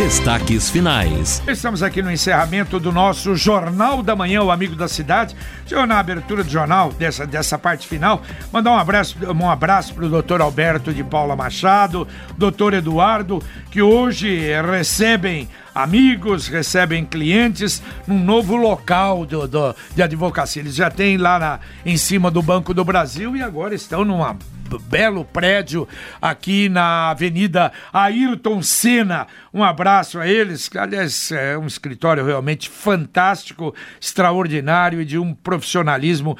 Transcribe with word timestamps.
Destaques 0.00 0.70
finais. 0.70 1.42
Estamos 1.46 1.82
aqui 1.82 2.00
no 2.00 2.10
encerramento 2.10 2.80
do 2.80 2.90
nosso 2.90 3.36
Jornal 3.36 4.02
da 4.02 4.16
Manhã, 4.16 4.42
o 4.42 4.50
Amigo 4.50 4.74
da 4.74 4.88
Cidade. 4.88 5.36
Eu, 5.70 5.86
na 5.86 5.98
abertura 5.98 6.42
do 6.42 6.48
jornal, 6.48 6.90
dessa, 6.90 7.26
dessa 7.26 7.58
parte 7.58 7.86
final, 7.86 8.22
mandar 8.50 8.70
um 8.70 8.78
abraço, 8.78 9.18
um 9.30 9.50
abraço 9.50 9.92
para 9.92 10.06
o 10.06 10.08
doutor 10.08 10.40
Alberto 10.40 10.90
de 10.94 11.04
Paula 11.04 11.36
Machado, 11.36 12.08
doutor 12.38 12.72
Eduardo, 12.72 13.42
que 13.70 13.82
hoje 13.82 14.40
recebem 14.62 15.46
amigos, 15.74 16.48
recebem 16.48 17.04
clientes 17.04 17.82
num 18.06 18.18
novo 18.18 18.56
local 18.56 19.26
do, 19.26 19.46
do, 19.46 19.76
de 19.94 20.02
advocacia. 20.02 20.62
Eles 20.62 20.76
já 20.76 20.90
têm 20.90 21.18
lá 21.18 21.38
na, 21.38 21.60
em 21.84 21.98
cima 21.98 22.30
do 22.30 22.40
Banco 22.40 22.72
do 22.72 22.86
Brasil 22.86 23.36
e 23.36 23.42
agora 23.42 23.74
estão 23.74 24.02
numa 24.02 24.34
belo 24.78 25.24
prédio 25.24 25.88
aqui 26.20 26.68
na 26.68 27.10
Avenida 27.10 27.72
Ayrton 27.92 28.62
Senna. 28.62 29.26
Um 29.52 29.64
abraço 29.64 30.18
a 30.18 30.28
eles. 30.28 30.70
Aliás, 30.76 31.32
é 31.32 31.56
um 31.58 31.66
escritório 31.66 32.24
realmente 32.24 32.68
fantástico, 32.68 33.74
extraordinário 34.00 35.00
e 35.00 35.04
de 35.04 35.18
um 35.18 35.34
profissionalismo 35.34 36.36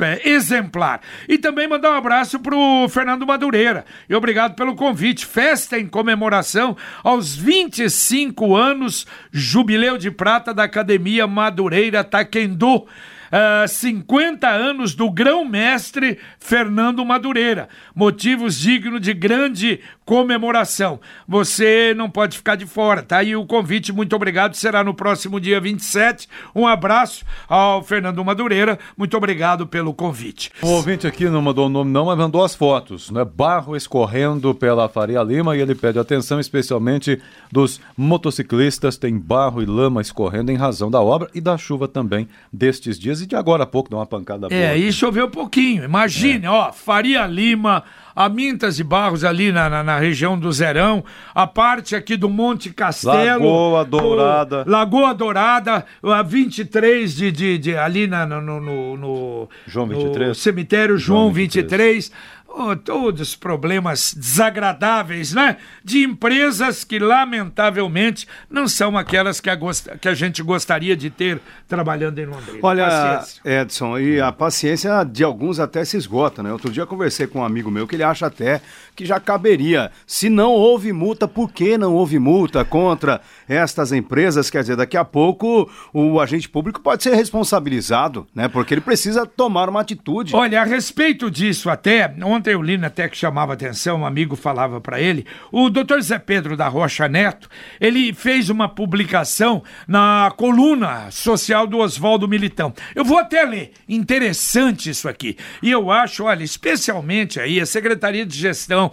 é, 0.00 0.28
exemplar. 0.28 1.00
E 1.28 1.38
também 1.38 1.68
mandar 1.68 1.92
um 1.92 1.96
abraço 1.96 2.38
pro 2.40 2.88
Fernando 2.88 3.26
Madureira. 3.26 3.84
E 4.08 4.14
obrigado 4.14 4.54
pelo 4.54 4.74
convite. 4.74 5.26
Festa 5.26 5.78
em 5.78 5.86
comemoração 5.86 6.76
aos 7.04 7.36
25 7.36 8.56
anos, 8.56 9.06
jubileu 9.30 9.98
de 9.98 10.10
prata 10.10 10.54
da 10.54 10.64
Academia 10.64 11.26
Madureira 11.26 12.02
Taekwondo 12.02 12.86
uh, 13.32 13.64
ah, 13.64 13.68
50 13.68 14.48
anos 14.48 14.94
do 14.94 15.10
grão-mestre 15.10 16.18
Fernando 16.38 17.04
Madureira. 17.04 17.68
Motivos 17.94 18.58
dignos 18.58 19.00
de 19.00 19.14
grande 19.14 19.80
comemoração. 20.10 20.98
Você 21.28 21.94
não 21.96 22.10
pode 22.10 22.36
ficar 22.36 22.56
de 22.56 22.66
fora, 22.66 23.00
tá 23.00 23.18
aí 23.18 23.36
o 23.36 23.46
convite. 23.46 23.92
Muito 23.92 24.16
obrigado. 24.16 24.54
Será 24.54 24.82
no 24.82 24.92
próximo 24.92 25.38
dia 25.38 25.60
27. 25.60 26.28
Um 26.52 26.66
abraço 26.66 27.24
ao 27.48 27.80
Fernando 27.82 28.24
Madureira. 28.24 28.76
Muito 28.96 29.16
obrigado 29.16 29.68
pelo 29.68 29.94
convite. 29.94 30.50
O 30.62 30.66
ouvinte 30.66 31.06
aqui 31.06 31.28
não 31.28 31.40
mandou 31.40 31.66
o 31.66 31.68
nome, 31.68 31.92
não, 31.92 32.06
mas 32.06 32.18
mandou 32.18 32.42
as 32.42 32.56
fotos, 32.56 33.10
né? 33.10 33.24
Barro 33.24 33.76
escorrendo 33.76 34.52
pela 34.52 34.88
Faria 34.88 35.22
Lima 35.22 35.56
e 35.56 35.60
ele 35.60 35.76
pede 35.76 35.98
atenção 35.98 36.40
especialmente 36.40 37.20
dos 37.52 37.80
motociclistas. 37.96 38.96
Tem 38.96 39.16
barro 39.16 39.62
e 39.62 39.66
lama 39.66 40.00
escorrendo 40.00 40.50
em 40.50 40.56
razão 40.56 40.90
da 40.90 41.00
obra 41.00 41.30
e 41.32 41.40
da 41.40 41.56
chuva 41.56 41.86
também 41.86 42.28
destes 42.52 42.98
dias 42.98 43.19
e 43.20 43.26
de 43.26 43.36
agora 43.36 43.64
a 43.64 43.66
pouco 43.66 43.90
dá 43.90 43.96
uma 43.96 44.06
pancada 44.06 44.48
boa. 44.48 44.60
É, 44.60 44.76
e 44.76 44.92
choveu 44.92 45.26
um 45.26 45.30
pouquinho. 45.30 45.84
Imagine, 45.84 46.46
é. 46.46 46.50
ó, 46.50 46.72
Faria 46.72 47.26
Lima, 47.26 47.84
a 48.14 48.28
Mintas 48.28 48.78
e 48.78 48.84
Barros 48.84 49.24
ali 49.24 49.52
na, 49.52 49.68
na, 49.68 49.82
na, 49.82 49.98
região 49.98 50.38
do 50.38 50.50
Zerão, 50.52 51.04
a 51.34 51.46
parte 51.46 51.96
aqui 51.96 52.16
do 52.16 52.28
Monte 52.28 52.70
Castelo. 52.70 53.44
Lagoa 53.44 53.84
Dourada. 53.84 54.64
O, 54.66 54.70
Lagoa 54.70 55.14
Dourada, 55.14 55.84
a 56.02 56.22
23 56.22 57.14
de, 57.14 57.32
de, 57.32 57.58
de 57.58 57.76
ali 57.76 58.06
na, 58.06 58.26
no, 58.26 58.40
no, 58.40 58.96
no, 58.96 59.48
João 59.66 59.86
23. 59.86 60.28
No 60.28 60.34
cemitério 60.34 60.98
João, 60.98 61.20
João 61.20 61.32
23. 61.32 62.10
23 62.10 62.39
oh, 62.52 62.76
todos 62.76 63.36
problemas 63.36 64.14
desagradáveis, 64.14 65.32
né? 65.32 65.56
De 65.84 66.02
empresas 66.02 66.84
que, 66.84 66.98
lamentavelmente, 66.98 68.26
não 68.50 68.66
são 68.66 68.98
aquelas 68.98 69.40
que 69.40 69.48
a, 69.48 69.58
que 70.00 70.08
a 70.08 70.14
gente 70.14 70.42
gostaria 70.42 70.96
de 70.96 71.10
ter 71.10 71.40
trabalhando 71.68 72.18
em 72.18 72.26
Londrina. 72.26 72.58
Olha, 72.62 72.84
paciência. 72.86 73.60
Edson, 73.60 73.98
e 73.98 74.20
a 74.20 74.32
paciência 74.32 75.04
de 75.04 75.24
alguns 75.24 75.60
até 75.60 75.84
se 75.84 75.96
esgota, 75.96 76.42
né? 76.42 76.52
Outro 76.52 76.70
dia 76.70 76.82
eu 76.82 76.86
conversei 76.86 77.26
com 77.26 77.40
um 77.40 77.44
amigo 77.44 77.70
meu 77.70 77.86
que 77.86 77.96
ele 77.96 78.02
acha 78.02 78.26
até 78.26 78.60
que 78.96 79.06
já 79.06 79.20
caberia. 79.20 79.90
Se 80.06 80.28
não 80.28 80.50
houve 80.50 80.92
multa, 80.92 81.26
por 81.28 81.52
que 81.52 81.78
não 81.78 81.94
houve 81.94 82.18
multa 82.18 82.64
contra 82.64 83.20
estas 83.48 83.92
empresas? 83.92 84.50
Quer 84.50 84.62
dizer, 84.62 84.76
daqui 84.76 84.96
a 84.96 85.04
pouco 85.04 85.70
o 85.92 86.20
agente 86.20 86.48
público 86.48 86.80
pode 86.80 87.02
ser 87.02 87.14
responsabilizado, 87.14 88.26
né? 88.34 88.48
Porque 88.48 88.74
ele 88.74 88.80
precisa 88.80 89.24
tomar 89.24 89.68
uma 89.68 89.80
atitude. 89.80 90.34
Olha, 90.34 90.60
a 90.60 90.64
respeito 90.64 91.30
disso 91.30 91.70
até, 91.70 92.12
ontem 92.22 92.39
o 92.48 92.62
Lino 92.62 92.86
até 92.86 93.08
que 93.08 93.16
chamava 93.16 93.52
atenção, 93.52 94.00
um 94.00 94.06
amigo 94.06 94.36
falava 94.36 94.80
para 94.80 95.00
ele, 95.00 95.26
o 95.52 95.68
doutor 95.68 96.00
Zé 96.00 96.18
Pedro 96.18 96.56
da 96.56 96.68
Rocha 96.68 97.08
Neto, 97.08 97.48
ele 97.80 98.12
fez 98.12 98.48
uma 98.48 98.68
publicação 98.68 99.62
na 99.86 100.32
coluna 100.36 101.10
social 101.10 101.66
do 101.66 101.78
Oswaldo 101.78 102.26
Militão. 102.26 102.72
Eu 102.94 103.04
vou 103.04 103.18
até 103.18 103.42
ler, 103.44 103.72
interessante 103.88 104.88
isso 104.88 105.08
aqui. 105.08 105.36
E 105.62 105.70
eu 105.70 105.90
acho, 105.90 106.24
olha, 106.24 106.42
especialmente 106.42 107.38
aí 107.38 107.60
a 107.60 107.66
Secretaria 107.66 108.24
de 108.24 108.36
Gestão, 108.36 108.90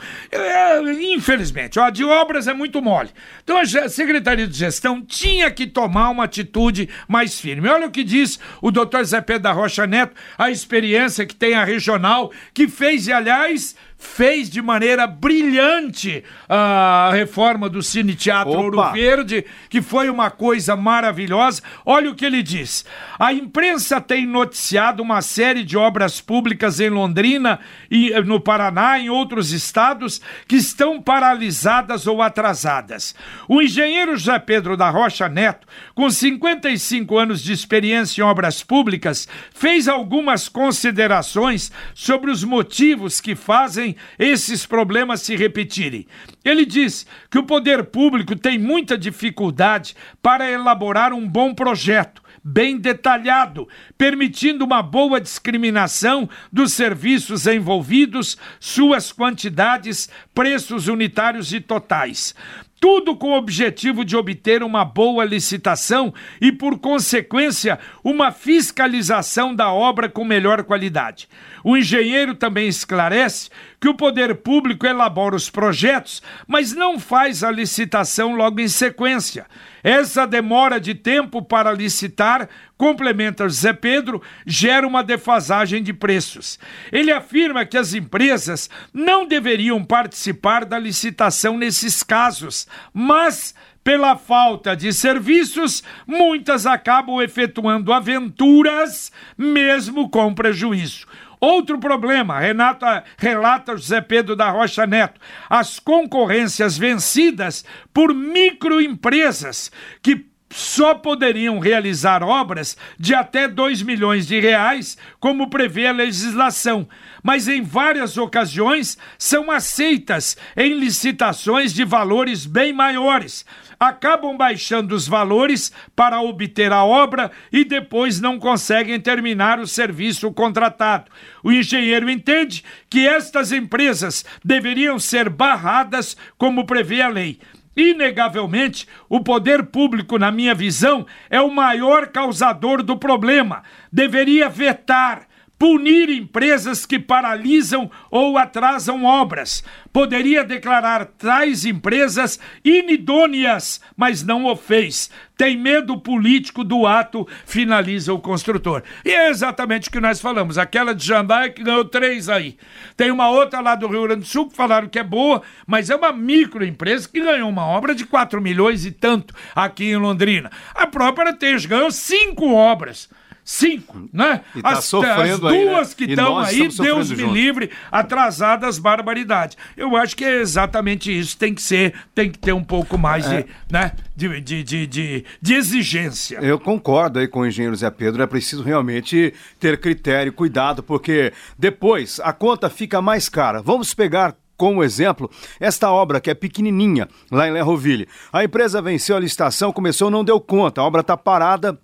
infelizmente, 1.00 1.80
ó, 1.80 1.90
de 1.90 2.04
obras 2.04 2.48
é 2.48 2.54
muito 2.54 2.82
mole. 2.82 3.10
Então 3.44 3.58
a 3.58 3.90
Secretaria 3.90 4.48
de 4.48 4.58
Gestão 4.58 5.02
tinha 5.02 5.50
que 5.52 5.68
tomar 5.68 6.10
uma 6.10 6.26
atitude 6.26 6.90
mais 7.08 7.40
firme. 7.40 7.70
Olha 7.70 7.88
o 7.88 7.92
que 7.92 8.04
diz 8.04 8.40
o 8.62 8.72
doutor 8.72 9.04
Zé 9.06 9.22
Pedro 9.22 9.44
da 9.44 9.52
Rocha 9.52 9.86
Neto, 9.86 10.16
a 10.38 10.50
experiência 10.50 11.26
que 11.26 11.36
tem 11.36 11.54
a 11.54 11.64
regional, 11.64 12.32
que 12.54 12.68
fez, 12.68 13.08
e 13.08 13.14
aliás, 13.14 13.37
aliás, 13.42 13.76
fez 13.98 14.50
de 14.50 14.62
maneira 14.62 15.08
brilhante 15.08 16.24
a 16.48 17.10
reforma 17.14 17.68
do 17.68 17.82
Cine 17.82 18.14
Teatro 18.14 18.52
Opa. 18.52 18.62
Ouro 18.62 18.92
Verde, 18.94 19.46
que 19.70 19.82
foi 19.82 20.10
uma 20.10 20.30
coisa 20.30 20.76
maravilhosa. 20.76 21.64
Olha 21.86 22.12
o 22.12 22.16
que 22.16 22.26
ele 22.26 22.44
diz. 22.44 22.86
A 23.18 23.34
imprensa 23.34 24.00
tem 24.00 24.26
noticiado 24.26 25.02
uma 25.02 25.22
série 25.22 25.64
de 25.64 25.76
obras 25.78 26.22
públicas 26.22 26.80
em 26.80 26.90
Londrina 26.90 27.60
e 27.90 28.12
eh, 28.14 28.22
no 28.22 28.40
Paraná 28.40 29.00
e 29.00 29.08
em 29.08 29.10
outros 29.10 29.52
estados 29.52 30.22
que 30.48 30.58
estão 30.58 31.02
paralisadas 31.02 32.06
ou 32.06 32.22
atrasadas. 32.22 33.16
O 33.48 33.62
engenheiro 33.62 34.16
José 34.18 34.38
Pedro 34.40 34.76
da 34.76 34.90
Rocha 34.90 35.30
Neto, 35.30 35.66
com 35.96 36.10
55 36.10 37.18
anos 37.18 37.42
de 37.42 37.54
experiência 37.54 38.22
em 38.22 38.26
obras 38.26 38.62
públicas, 38.62 39.28
fez 39.54 39.88
algumas 39.88 40.50
considerações 40.50 41.72
sobre 41.94 42.30
os 42.30 42.44
motivos 42.44 43.22
que 43.22 43.36
fazem 43.36 43.87
fazem 43.88 43.96
esses 44.18 44.66
problemas 44.66 45.22
se 45.22 45.36
repetirem. 45.36 46.08
Ele 46.44 46.66
diz 46.66 47.06
que 47.30 47.38
o 47.38 47.44
poder 47.44 47.86
público 47.86 48.36
tem 48.36 48.58
muita 48.58 48.98
dificuldade 48.98 49.96
para 50.22 50.50
elaborar 50.50 51.14
um 51.14 51.28
bom 51.28 51.54
projeto 51.54 52.22
bem 52.44 52.78
detalhado, 52.78 53.68
permitindo 53.98 54.64
uma 54.64 54.82
boa 54.82 55.20
discriminação 55.20 56.30
dos 56.52 56.72
serviços 56.72 57.46
envolvidos, 57.46 58.38
suas 58.58 59.12
quantidades, 59.12 60.10
preços 60.38 60.88
unitários 60.88 61.52
e 61.52 61.60
totais. 61.60 62.36
Tudo 62.80 63.16
com 63.16 63.32
o 63.32 63.36
objetivo 63.36 64.06
de 64.06 64.16
obter 64.16 64.62
uma 64.62 64.86
boa 64.86 65.26
licitação 65.26 66.14
e, 66.40 66.52
por 66.52 66.78
consequência, 66.78 67.80
uma 68.04 68.32
fiscalização 68.32 69.56
da 69.56 69.72
obra 69.72 70.08
com 70.08 70.24
melhor 70.24 70.64
qualidade. 70.64 71.28
O 71.64 71.76
engenheiro 71.76 72.36
também 72.36 72.68
esclarece 72.68 73.50
que 73.82 73.90
o 73.90 73.96
poder 73.96 74.36
público 74.36 74.86
elabora 74.86 75.36
os 75.36 75.50
projetos, 75.50 76.22
mas 76.48 76.72
não 76.72 77.00
faz 77.00 77.44
a 77.44 77.50
licitação 77.50 78.36
logo 78.36 78.60
em 78.60 78.68
sequência. 78.68 79.48
Essa 79.84 80.28
demora 80.28 80.80
de 80.80 80.94
tempo 80.94 81.42
para 81.42 81.72
licitar, 81.72 82.48
complementa 82.78 83.44
José 83.50 83.74
Pedro, 83.74 84.22
gera 84.46 84.88
uma 84.88 85.04
defasagem 85.04 85.82
de 85.82 85.94
preços. 85.94 86.60
Ele 86.92 87.12
afirma 87.12 87.66
que 87.66 87.78
as 87.78 87.94
empresas 87.94 88.70
não 88.94 89.26
deveriam 89.26 89.84
participar 89.84 90.64
da 90.64 90.78
licitação 90.78 91.58
nesses 91.58 92.04
casos, 92.04 92.68
mas 92.94 93.56
pela 93.84 94.18
falta 94.18 94.76
de 94.76 94.92
serviços, 94.92 95.82
muitas 96.06 96.66
acabam 96.66 97.22
efetuando 97.22 97.94
aventuras, 97.94 99.14
mesmo 99.38 100.10
com 100.10 100.34
prejuízo. 100.34 101.08
Outro 101.40 101.80
problema, 101.80 102.40
Renata, 102.40 103.04
relata 103.18 103.78
José 103.78 104.02
Pedro 104.02 104.36
da 104.36 104.50
Rocha 104.50 104.86
Neto, 104.88 105.22
as 105.50 105.80
concorrências 105.80 106.78
vencidas 106.78 107.64
por 107.94 108.14
microempresas 108.14 109.72
que 110.02 110.26
só 110.50 110.96
poderiam 110.96 111.60
realizar 111.60 112.24
obras 112.24 112.78
de 112.98 113.14
até 113.14 113.48
2 113.48 113.82
milhões 113.82 114.28
de 114.28 114.40
reais, 114.40 114.98
como 115.20 115.50
prevê 115.50 115.88
a 115.88 115.92
legislação, 115.92 116.88
mas 117.22 117.48
em 117.48 117.62
várias 117.62 118.18
ocasiões 118.18 118.98
são 119.18 119.52
aceitas 119.52 120.38
em 120.56 120.74
licitações 120.74 121.74
de 121.74 121.84
valores 121.84 122.46
bem 122.46 122.72
maiores, 122.72 123.46
acabam 123.80 124.38
baixando 124.38 124.96
os 124.96 125.08
valores 125.08 125.72
para 125.96 126.22
obter 126.22 126.72
a 126.72 126.84
obra 126.84 127.32
e 127.52 127.64
depois 127.64 128.20
não 128.20 128.40
conseguem 128.40 129.00
terminar 129.00 129.60
o 129.60 129.68
serviço 129.68 130.32
contratado. 130.32 131.12
O 131.44 131.52
engenheiro 131.52 132.10
entende 132.10 132.64
que 132.90 133.08
estas 133.08 133.52
empresas 133.52 134.26
deveriam 134.44 134.98
ser 134.98 135.30
barradas, 135.30 136.16
como 136.38 136.66
prevê 136.66 137.02
a 137.02 137.10
lei. 137.10 137.40
Inegavelmente, 137.78 138.88
o 139.08 139.20
poder 139.20 139.68
público, 139.68 140.18
na 140.18 140.32
minha 140.32 140.56
visão, 140.56 141.06
é 141.30 141.40
o 141.40 141.52
maior 141.52 142.08
causador 142.08 142.82
do 142.82 142.98
problema. 142.98 143.62
Deveria 143.94 144.50
vetar 144.50 145.27
punir 145.58 146.10
empresas 146.10 146.86
que 146.86 147.00
paralisam 147.00 147.90
ou 148.12 148.38
atrasam 148.38 149.04
obras. 149.04 149.64
Poderia 149.92 150.44
declarar 150.44 151.06
tais 151.06 151.66
empresas 151.66 152.40
inidôneas, 152.64 153.82
mas 153.96 154.24
não 154.24 154.46
o 154.46 154.56
fez. 154.56 155.10
Tem 155.36 155.56
medo 155.56 156.00
político 156.00 156.64
do 156.64 156.86
ato, 156.88 157.28
finaliza 157.46 158.14
o 158.14 158.20
construtor. 158.20 158.84
E 159.06 159.12
é 159.12 159.30
exatamente 159.30 159.90
o 159.90 159.92
que 159.92 160.00
nós 160.00 160.20
falamos. 160.20 160.58
Aquela 160.58 160.94
de 160.94 161.06
Jandai 161.06 161.52
que 161.52 161.64
ganhou 161.64 161.86
três 161.86 162.28
aí. 162.28 162.58
Tem 162.96 163.12
uma 163.12 163.30
outra 163.30 163.60
lá 163.60 163.76
do 163.76 163.88
Rio 163.88 164.04
Grande 164.04 164.22
do 164.22 164.28
Sul 164.28 164.50
que 164.50 164.56
falaram 164.56 164.88
que 164.88 165.00
é 165.00 165.04
boa, 165.04 165.42
mas 165.66 165.90
é 165.90 165.96
uma 165.96 166.12
microempresa 166.12 167.08
que 167.08 167.20
ganhou 167.20 167.50
uma 167.50 167.66
obra 167.66 167.94
de 167.94 168.06
4 168.06 168.42
milhões 168.42 168.86
e 168.86 168.92
tanto 168.92 169.34
aqui 169.56 169.86
em 169.86 169.98
Londrina. 169.98 170.52
A 170.74 170.88
própria 170.88 171.34
Tejo 171.34 171.68
ganhou 171.68 171.92
cinco 171.92 172.52
obras 172.52 173.10
cinco, 173.50 174.10
né? 174.12 174.42
E 174.54 174.62
tá 174.62 174.72
as, 174.72 174.84
sofrendo 174.84 175.48
as 175.48 175.54
aí, 175.54 175.66
duas 175.66 175.90
né? 175.90 175.96
que 175.98 176.04
estão 176.04 176.38
aí, 176.38 176.68
Deus 176.68 177.10
me 177.12 177.16
junto. 177.16 177.34
livre, 177.34 177.72
atrasadas 177.90 178.78
barbaridades. 178.78 179.56
Eu 179.78 179.96
acho 179.96 180.18
que 180.18 180.26
é 180.26 180.42
exatamente 180.42 181.18
isso. 181.18 181.38
Tem 181.38 181.54
que 181.54 181.62
ser, 181.62 181.94
tem 182.14 182.30
que 182.30 182.38
ter 182.38 182.52
um 182.52 182.64
pouco 182.64 182.98
mais 182.98 183.26
É. 183.26 183.44
de, 183.44 183.48
né? 183.72 183.94
De, 184.14 184.42
de, 184.42 184.64
de, 184.64 184.88
de, 184.88 185.26
de 185.42 185.54
exigência. 185.54 186.40
Eu 186.42 186.60
concordo 186.60 187.20
aí 187.20 187.28
com 187.28 187.40
o 187.40 187.46
engenheiro 187.48 187.74
Zé 187.76 187.90
Pedro, 187.90 188.22
é 188.22 188.28
preciso 188.28 188.64
realmente 188.64 189.34
ter 189.58 189.80
critério, 189.80 190.34
cuidado, 190.34 190.84
porque 190.84 191.32
depois 191.58 192.20
a 192.22 192.34
conta 192.34 192.70
fica 192.70 193.02
mais 193.02 193.30
cara. 193.30 193.62
Vamos 193.62 193.94
pegar 193.94 194.36
como 194.58 194.84
exemplo 194.84 195.32
esta 195.58 195.90
obra 195.90 196.20
que 196.20 196.30
é 196.30 196.34
pequenininha 196.34 197.08
lá 197.32 197.48
em 197.48 197.52
Lerroville. 197.52 198.10
A 198.34 198.44
empresa 198.44 198.82
venceu 198.82 199.16
a 199.16 199.20
licitação, 199.22 199.72
começou, 199.72 200.12
não 200.12 200.26
deu 200.26 200.42
conta, 200.42 200.82
a 200.82 200.84
obra 200.84 201.00
está 201.00 201.16
parada. 201.16 201.80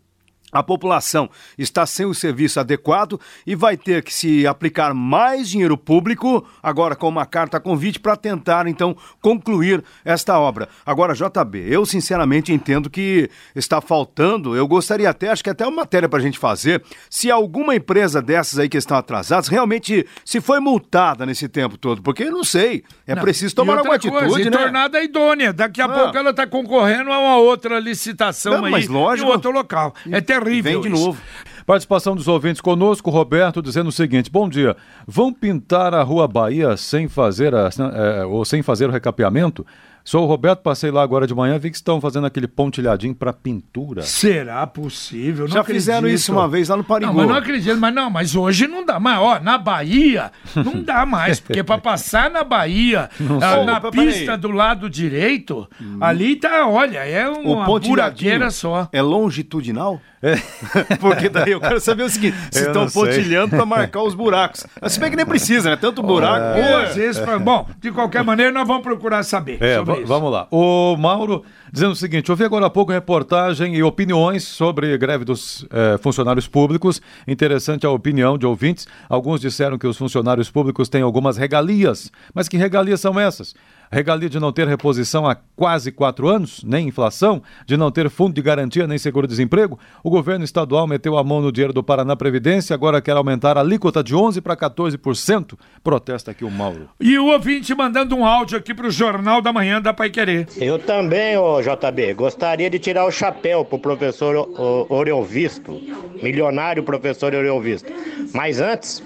A 0.53 0.61
população 0.61 1.29
está 1.57 1.85
sem 1.85 2.05
o 2.05 2.13
serviço 2.13 2.59
adequado 2.59 3.19
e 3.45 3.55
vai 3.55 3.75
ter 3.75 4.03
que 4.03 4.13
se 4.13 4.45
aplicar 4.45 4.93
mais 4.93 5.49
dinheiro 5.49 5.77
público, 5.77 6.45
agora 6.61 6.95
com 6.95 7.07
uma 7.09 7.25
carta 7.25 7.59
convite, 7.59 7.99
para 7.99 8.15
tentar 8.15 8.67
então 8.67 8.95
concluir 9.21 9.83
esta 10.05 10.37
obra. 10.39 10.69
Agora, 10.85 11.13
JB, 11.13 11.65
eu 11.67 11.85
sinceramente 11.85 12.53
entendo 12.53 12.89
que 12.89 13.29
está 13.55 13.81
faltando, 13.81 14.55
eu 14.55 14.67
gostaria 14.67 15.09
até, 15.09 15.29
acho 15.29 15.43
que 15.43 15.49
até 15.49 15.65
uma 15.65 15.77
matéria 15.77 16.07
para 16.07 16.19
a 16.19 16.21
gente 16.21 16.37
fazer, 16.37 16.83
se 17.09 17.31
alguma 17.31 17.75
empresa 17.75 18.21
dessas 18.21 18.59
aí 18.59 18.69
que 18.69 18.77
estão 18.77 18.97
atrasadas 18.97 19.47
realmente 19.47 20.05
se 20.23 20.39
foi 20.39 20.59
multada 20.59 21.25
nesse 21.25 21.47
tempo 21.47 21.77
todo, 21.77 22.01
porque 22.01 22.23
eu 22.23 22.31
não 22.31 22.43
sei, 22.43 22.83
é 23.07 23.15
Não, 23.15 23.21
preciso 23.23 23.55
tomar 23.55 23.77
alguma 23.77 23.97
coisa, 23.99 24.17
atitude, 24.17 24.41
e 24.41 24.49
né? 24.49 24.57
tornada 24.57 25.01
idônea. 25.03 25.53
Daqui 25.53 25.81
a 25.81 25.85
Ah. 25.85 25.89
pouco 25.89 26.17
ela 26.17 26.29
está 26.31 26.45
concorrendo 26.45 27.11
a 27.11 27.19
uma 27.19 27.37
outra 27.37 27.79
licitação 27.79 28.57
Não, 28.57 28.65
aí 28.65 28.71
mas 28.71 28.87
lógico. 28.87 29.27
em 29.29 29.31
outro 29.31 29.51
local. 29.51 29.93
É 30.11 30.21
terrível. 30.43 30.81
Vem 30.81 30.91
de 30.91 30.97
isso. 30.97 31.05
novo. 31.05 31.21
Participação 31.65 32.15
dos 32.15 32.27
ouvintes 32.27 32.61
conosco, 32.61 33.09
Roberto, 33.09 33.61
dizendo 33.61 33.87
o 33.87 33.91
seguinte: 33.91 34.29
Bom 34.29 34.49
dia. 34.49 34.75
Vão 35.07 35.33
pintar 35.33 35.93
a 35.93 36.03
Rua 36.03 36.27
Bahia 36.27 36.75
sem 36.77 37.07
fazer 37.07 37.55
a, 37.55 37.69
eh, 37.69 38.25
ou 38.25 38.43
sem 38.43 38.61
fazer 38.61 38.87
o 38.87 38.91
recapeamento? 38.91 39.65
Sou 40.05 40.23
o 40.23 40.27
Roberto, 40.27 40.59
passei 40.59 40.91
lá 40.91 41.01
agora 41.01 41.25
de 41.25 41.33
manhã, 41.33 41.57
vi 41.57 41.69
que 41.69 41.77
estão 41.77 42.01
fazendo 42.01 42.27
aquele 42.27 42.45
pontilhadinho 42.45 43.15
para 43.15 43.31
pintura. 43.31 44.01
Será 44.01 44.67
possível? 44.67 45.47
Não 45.47 45.53
Já 45.53 45.63
fizeram 45.63 45.99
acredito. 45.99 46.19
isso 46.19 46.31
uma 46.33 46.45
vez 46.45 46.67
lá 46.67 46.75
no 46.75 46.83
Parigô. 46.83 47.13
Não, 47.13 47.19
mas 47.19 47.29
não 47.29 47.35
acredito, 47.35 47.77
mas 47.77 47.95
não, 47.95 48.09
mas 48.09 48.35
hoje 48.35 48.67
não 48.67 48.85
dá 48.85 48.99
mais. 48.99 49.17
Ó, 49.19 49.39
na 49.39 49.57
Bahia, 49.57 50.29
não 50.57 50.83
dá 50.83 51.05
mais, 51.05 51.39
porque 51.39 51.63
para 51.63 51.77
passar 51.77 52.29
na 52.29 52.43
Bahia, 52.43 53.09
ah, 53.41 53.63
na 53.63 53.77
Opa, 53.77 53.91
pista 53.91 54.37
do 54.37 54.51
lado 54.51 54.89
direito, 54.89 55.69
ali 56.01 56.35
tá, 56.35 56.67
olha, 56.67 56.99
é 56.99 57.29
uma 57.29 57.65
buraqueira 57.79 58.51
só. 58.51 58.89
É 58.91 59.01
longitudinal? 59.01 60.01
Porque 60.99 61.29
daí 61.29 61.51
eu 61.51 61.59
quero 61.59 61.79
saber 61.79 62.03
o 62.03 62.09
seguinte: 62.09 62.35
se 62.51 62.63
Eu 62.63 62.67
estão 62.67 62.87
pontilhando 62.89 63.49
para 63.49 63.65
marcar 63.65 64.01
os 64.03 64.15
buracos. 64.15 64.65
Mas 64.81 64.93
Se 64.93 64.99
bem 64.99 65.09
que 65.09 65.15
nem 65.17 65.25
precisa, 65.25 65.69
né? 65.71 65.75
Tanto 65.75 66.01
buraco. 66.01 66.59
Ou 66.59 66.77
às 66.77 66.95
vezes, 66.95 67.21
pra- 67.21 67.37
bom, 67.39 67.67
de 67.79 67.91
qualquer 67.91 68.23
maneira, 68.23 68.51
nós 68.51 68.67
vamos 68.67 68.83
procurar 68.83 69.23
saber 69.23 69.57
É, 69.61 69.77
sobre 69.77 69.93
va- 69.93 69.99
isso. 69.99 70.07
vamos 70.07 70.31
lá. 70.31 70.47
O 70.51 70.95
Mauro 70.97 71.43
dizendo 71.71 71.91
o 71.91 71.95
seguinte: 71.95 72.31
ouvi 72.31 72.43
agora 72.43 72.65
há 72.67 72.69
pouco 72.69 72.91
reportagem 72.91 73.75
e 73.75 73.83
opiniões 73.83 74.43
sobre 74.43 74.97
greve 74.97 75.25
dos 75.25 75.65
eh, 75.71 75.97
funcionários 76.01 76.47
públicos. 76.47 77.01
Interessante 77.27 77.85
a 77.85 77.89
opinião 77.89 78.37
de 78.37 78.45
ouvintes. 78.45 78.87
Alguns 79.09 79.41
disseram 79.41 79.77
que 79.77 79.87
os 79.87 79.97
funcionários 79.97 80.49
públicos 80.49 80.87
têm 80.89 81.01
algumas 81.01 81.37
regalias. 81.37 82.11
Mas 82.33 82.47
que 82.47 82.57
regalias 82.57 82.99
são 83.01 83.19
essas? 83.19 83.53
Regalia 83.93 84.27
de 84.27 84.39
não 84.39 84.51
ter 84.51 84.67
reposição 84.67 85.27
há 85.27 85.35
quase 85.55 85.91
quatro 85.91 86.27
anos, 86.27 86.63
nem 86.65 86.87
inflação, 86.87 87.43
de 87.67 87.77
não 87.77 87.91
ter 87.91 88.09
fundo 88.09 88.33
de 88.33 88.41
garantia 88.41 88.87
nem 88.87 88.97
seguro-desemprego. 88.97 89.77
O 90.03 90.09
governo 90.09 90.43
estadual 90.43 90.87
meteu 90.87 91.15
a 91.15 91.23
mão 91.23 91.39
no 91.39 91.51
dinheiro 91.51 91.71
do 91.73 91.83
Paraná 91.83 92.15
Previdência, 92.15 92.73
agora 92.73 92.99
quer 93.01 93.15
aumentar 93.15 93.55
a 93.55 93.61
alíquota 93.61 94.03
de 94.03 94.15
11% 94.15 94.41
para 94.41 94.57
14%. 94.57 95.53
Protesta 95.83 96.31
aqui 96.31 96.43
o 96.43 96.49
Mauro. 96.49 96.89
E 96.99 97.17
o 97.19 97.27
ouvinte 97.27 97.73
mandando 97.75 98.15
um 98.15 98.25
áudio 98.25 98.57
aqui 98.57 98.73
pro 98.73 98.89
Jornal 98.89 99.41
da 99.41 99.53
Manhã 99.53 99.79
da 99.81 99.93
Pai 99.93 100.09
Querer. 100.09 100.47
Eu 100.57 100.79
também, 100.79 101.37
ô 101.37 101.61
JB, 101.61 102.15
gostaria 102.15 102.69
de 102.69 102.79
tirar 102.79 103.05
o 103.05 103.11
chapéu 103.11 103.63
pro 103.63 103.77
professor 103.77 104.35
O- 104.35 104.87
O- 104.89 104.95
Oreovisto, 104.95 105.79
milionário 106.21 106.81
professor 106.83 107.33
Oreovisto. 107.33 107.91
Mas 108.33 108.59
antes, 108.59 109.03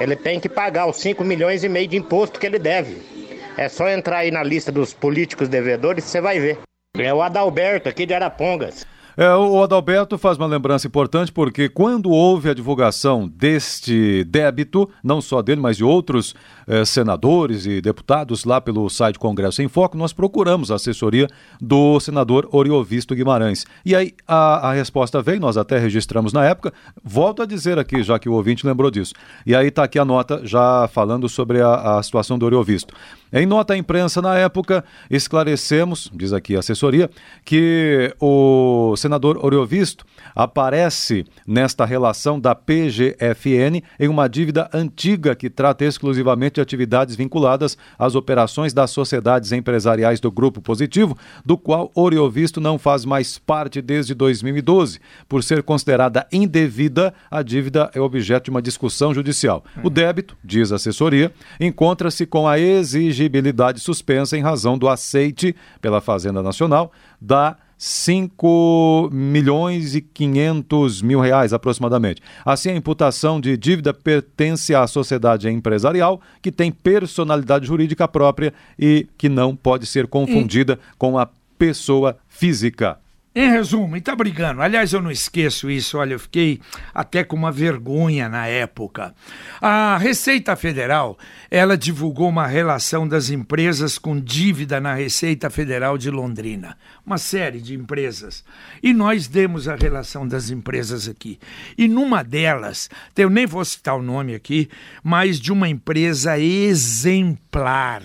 ele 0.00 0.16
tem 0.16 0.40
que 0.40 0.48
pagar 0.48 0.86
os 0.88 0.96
5 0.96 1.22
milhões 1.22 1.62
e 1.62 1.68
meio 1.68 1.86
de 1.86 1.96
imposto 1.96 2.40
que 2.40 2.46
ele 2.46 2.58
deve. 2.58 3.19
É 3.60 3.68
só 3.68 3.90
entrar 3.90 4.20
aí 4.20 4.30
na 4.30 4.42
lista 4.42 4.72
dos 4.72 4.94
políticos 4.94 5.46
devedores, 5.46 6.04
você 6.04 6.18
vai 6.18 6.40
ver. 6.40 6.60
É 6.96 7.12
o 7.12 7.20
Adalberto 7.20 7.90
aqui 7.90 8.06
de 8.06 8.14
Arapongas. 8.14 8.86
É, 9.14 9.34
o 9.34 9.62
Adalberto 9.62 10.16
faz 10.16 10.38
uma 10.38 10.46
lembrança 10.46 10.86
importante 10.86 11.30
porque 11.30 11.68
quando 11.68 12.08
houve 12.08 12.48
a 12.48 12.54
divulgação 12.54 13.28
deste 13.28 14.24
débito, 14.24 14.88
não 15.04 15.20
só 15.20 15.42
dele, 15.42 15.60
mas 15.60 15.76
de 15.76 15.84
outros 15.84 16.34
eh, 16.70 16.84
senadores 16.84 17.66
e 17.66 17.80
deputados 17.80 18.44
lá 18.44 18.60
pelo 18.60 18.88
site 18.88 19.18
Congresso 19.18 19.60
em 19.60 19.66
Foco, 19.66 19.98
nós 19.98 20.12
procuramos 20.12 20.70
a 20.70 20.76
assessoria 20.76 21.26
do 21.60 21.98
senador 21.98 22.48
Oriovisto 22.52 23.12
Guimarães. 23.12 23.66
E 23.84 23.92
aí 23.92 24.14
a, 24.24 24.68
a 24.68 24.72
resposta 24.72 25.20
veio, 25.20 25.40
nós 25.40 25.56
até 25.56 25.78
registramos 25.80 26.32
na 26.32 26.44
época, 26.44 26.72
volto 27.02 27.42
a 27.42 27.46
dizer 27.46 27.76
aqui, 27.76 28.04
já 28.04 28.20
que 28.20 28.28
o 28.28 28.34
ouvinte 28.34 28.64
lembrou 28.64 28.88
disso. 28.88 29.14
E 29.44 29.52
aí 29.52 29.66
está 29.66 29.82
aqui 29.82 29.98
a 29.98 30.04
nota 30.04 30.42
já 30.46 30.86
falando 30.86 31.28
sobre 31.28 31.60
a, 31.60 31.98
a 31.98 32.02
situação 32.04 32.38
do 32.38 32.46
Oriovisto. 32.46 32.94
Em 33.32 33.46
nota 33.46 33.74
à 33.74 33.76
imprensa 33.76 34.22
na 34.22 34.36
época, 34.36 34.84
esclarecemos, 35.08 36.10
diz 36.12 36.32
aqui 36.32 36.54
a 36.54 36.60
assessoria, 36.60 37.10
que 37.44 38.14
o 38.20 38.94
senador 38.96 39.44
Oriovisto 39.44 40.04
aparece 40.34 41.24
nesta 41.46 41.84
relação 41.84 42.38
da 42.40 42.54
PGFN 42.54 43.82
em 43.98 44.08
uma 44.08 44.28
dívida 44.28 44.68
antiga 44.72 45.34
que 45.34 45.48
trata 45.48 45.84
exclusivamente 45.84 46.59
de 46.60 46.62
atividades 46.62 47.16
vinculadas 47.16 47.76
às 47.98 48.14
operações 48.14 48.72
das 48.72 48.90
sociedades 48.90 49.52
empresariais 49.52 50.20
do 50.20 50.30
Grupo 50.30 50.60
Positivo, 50.60 51.16
do 51.44 51.56
qual 51.56 51.90
Oriovisto 51.94 52.60
não 52.60 52.78
faz 52.78 53.04
mais 53.04 53.38
parte 53.38 53.80
desde 53.80 54.14
2012. 54.14 55.00
Por 55.28 55.42
ser 55.42 55.62
considerada 55.62 56.26
indevida, 56.30 57.14
a 57.30 57.42
dívida 57.42 57.90
é 57.94 58.00
objeto 58.00 58.44
de 58.44 58.50
uma 58.50 58.62
discussão 58.62 59.14
judicial. 59.14 59.64
O 59.82 59.90
débito, 59.90 60.36
diz 60.44 60.70
a 60.72 60.76
assessoria, 60.76 61.32
encontra-se 61.58 62.26
com 62.26 62.46
a 62.46 62.58
exigibilidade 62.58 63.80
suspensa 63.80 64.36
em 64.36 64.42
razão 64.42 64.76
do 64.76 64.88
aceite 64.88 65.54
pela 65.80 66.00
Fazenda 66.00 66.42
Nacional 66.42 66.92
da 67.20 67.56
5 67.82 69.08
milhões 69.10 69.94
e 69.94 70.02
500 70.02 71.00
mil 71.00 71.18
reais 71.18 71.54
aproximadamente. 71.54 72.20
Assim, 72.44 72.68
a 72.68 72.76
imputação 72.76 73.40
de 73.40 73.56
dívida 73.56 73.94
pertence 73.94 74.74
à 74.74 74.86
sociedade 74.86 75.48
empresarial 75.48 76.20
que 76.42 76.52
tem 76.52 76.70
personalidade 76.70 77.66
jurídica 77.66 78.06
própria 78.06 78.52
e 78.78 79.08
que 79.16 79.30
não 79.30 79.56
pode 79.56 79.86
ser 79.86 80.06
confundida 80.06 80.78
com 80.98 81.18
a 81.18 81.26
pessoa 81.58 82.18
física. 82.28 82.98
Em 83.32 83.48
resumo, 83.48 83.96
e 83.96 84.00
tá 84.00 84.16
brigando. 84.16 84.60
Aliás, 84.60 84.92
eu 84.92 85.00
não 85.00 85.10
esqueço 85.10 85.70
isso, 85.70 85.98
olha, 85.98 86.14
eu 86.14 86.18
fiquei 86.18 86.60
até 86.92 87.22
com 87.22 87.36
uma 87.36 87.52
vergonha 87.52 88.28
na 88.28 88.48
época. 88.48 89.14
A 89.60 89.96
Receita 89.98 90.56
Federal, 90.56 91.16
ela 91.48 91.78
divulgou 91.78 92.28
uma 92.28 92.48
relação 92.48 93.06
das 93.06 93.30
empresas 93.30 93.98
com 93.98 94.18
dívida 94.18 94.80
na 94.80 94.94
Receita 94.94 95.48
Federal 95.48 95.96
de 95.96 96.10
Londrina. 96.10 96.76
Uma 97.06 97.18
série 97.18 97.60
de 97.60 97.76
empresas. 97.76 98.44
E 98.82 98.92
nós 98.92 99.28
demos 99.28 99.68
a 99.68 99.76
relação 99.76 100.26
das 100.26 100.50
empresas 100.50 101.08
aqui. 101.08 101.38
E 101.78 101.86
numa 101.86 102.24
delas, 102.24 102.90
eu 103.16 103.30
nem 103.30 103.46
vou 103.46 103.64
citar 103.64 103.96
o 103.96 104.02
nome 104.02 104.34
aqui, 104.34 104.68
mas 105.04 105.38
de 105.38 105.52
uma 105.52 105.68
empresa 105.68 106.36
exemplar. 106.36 108.02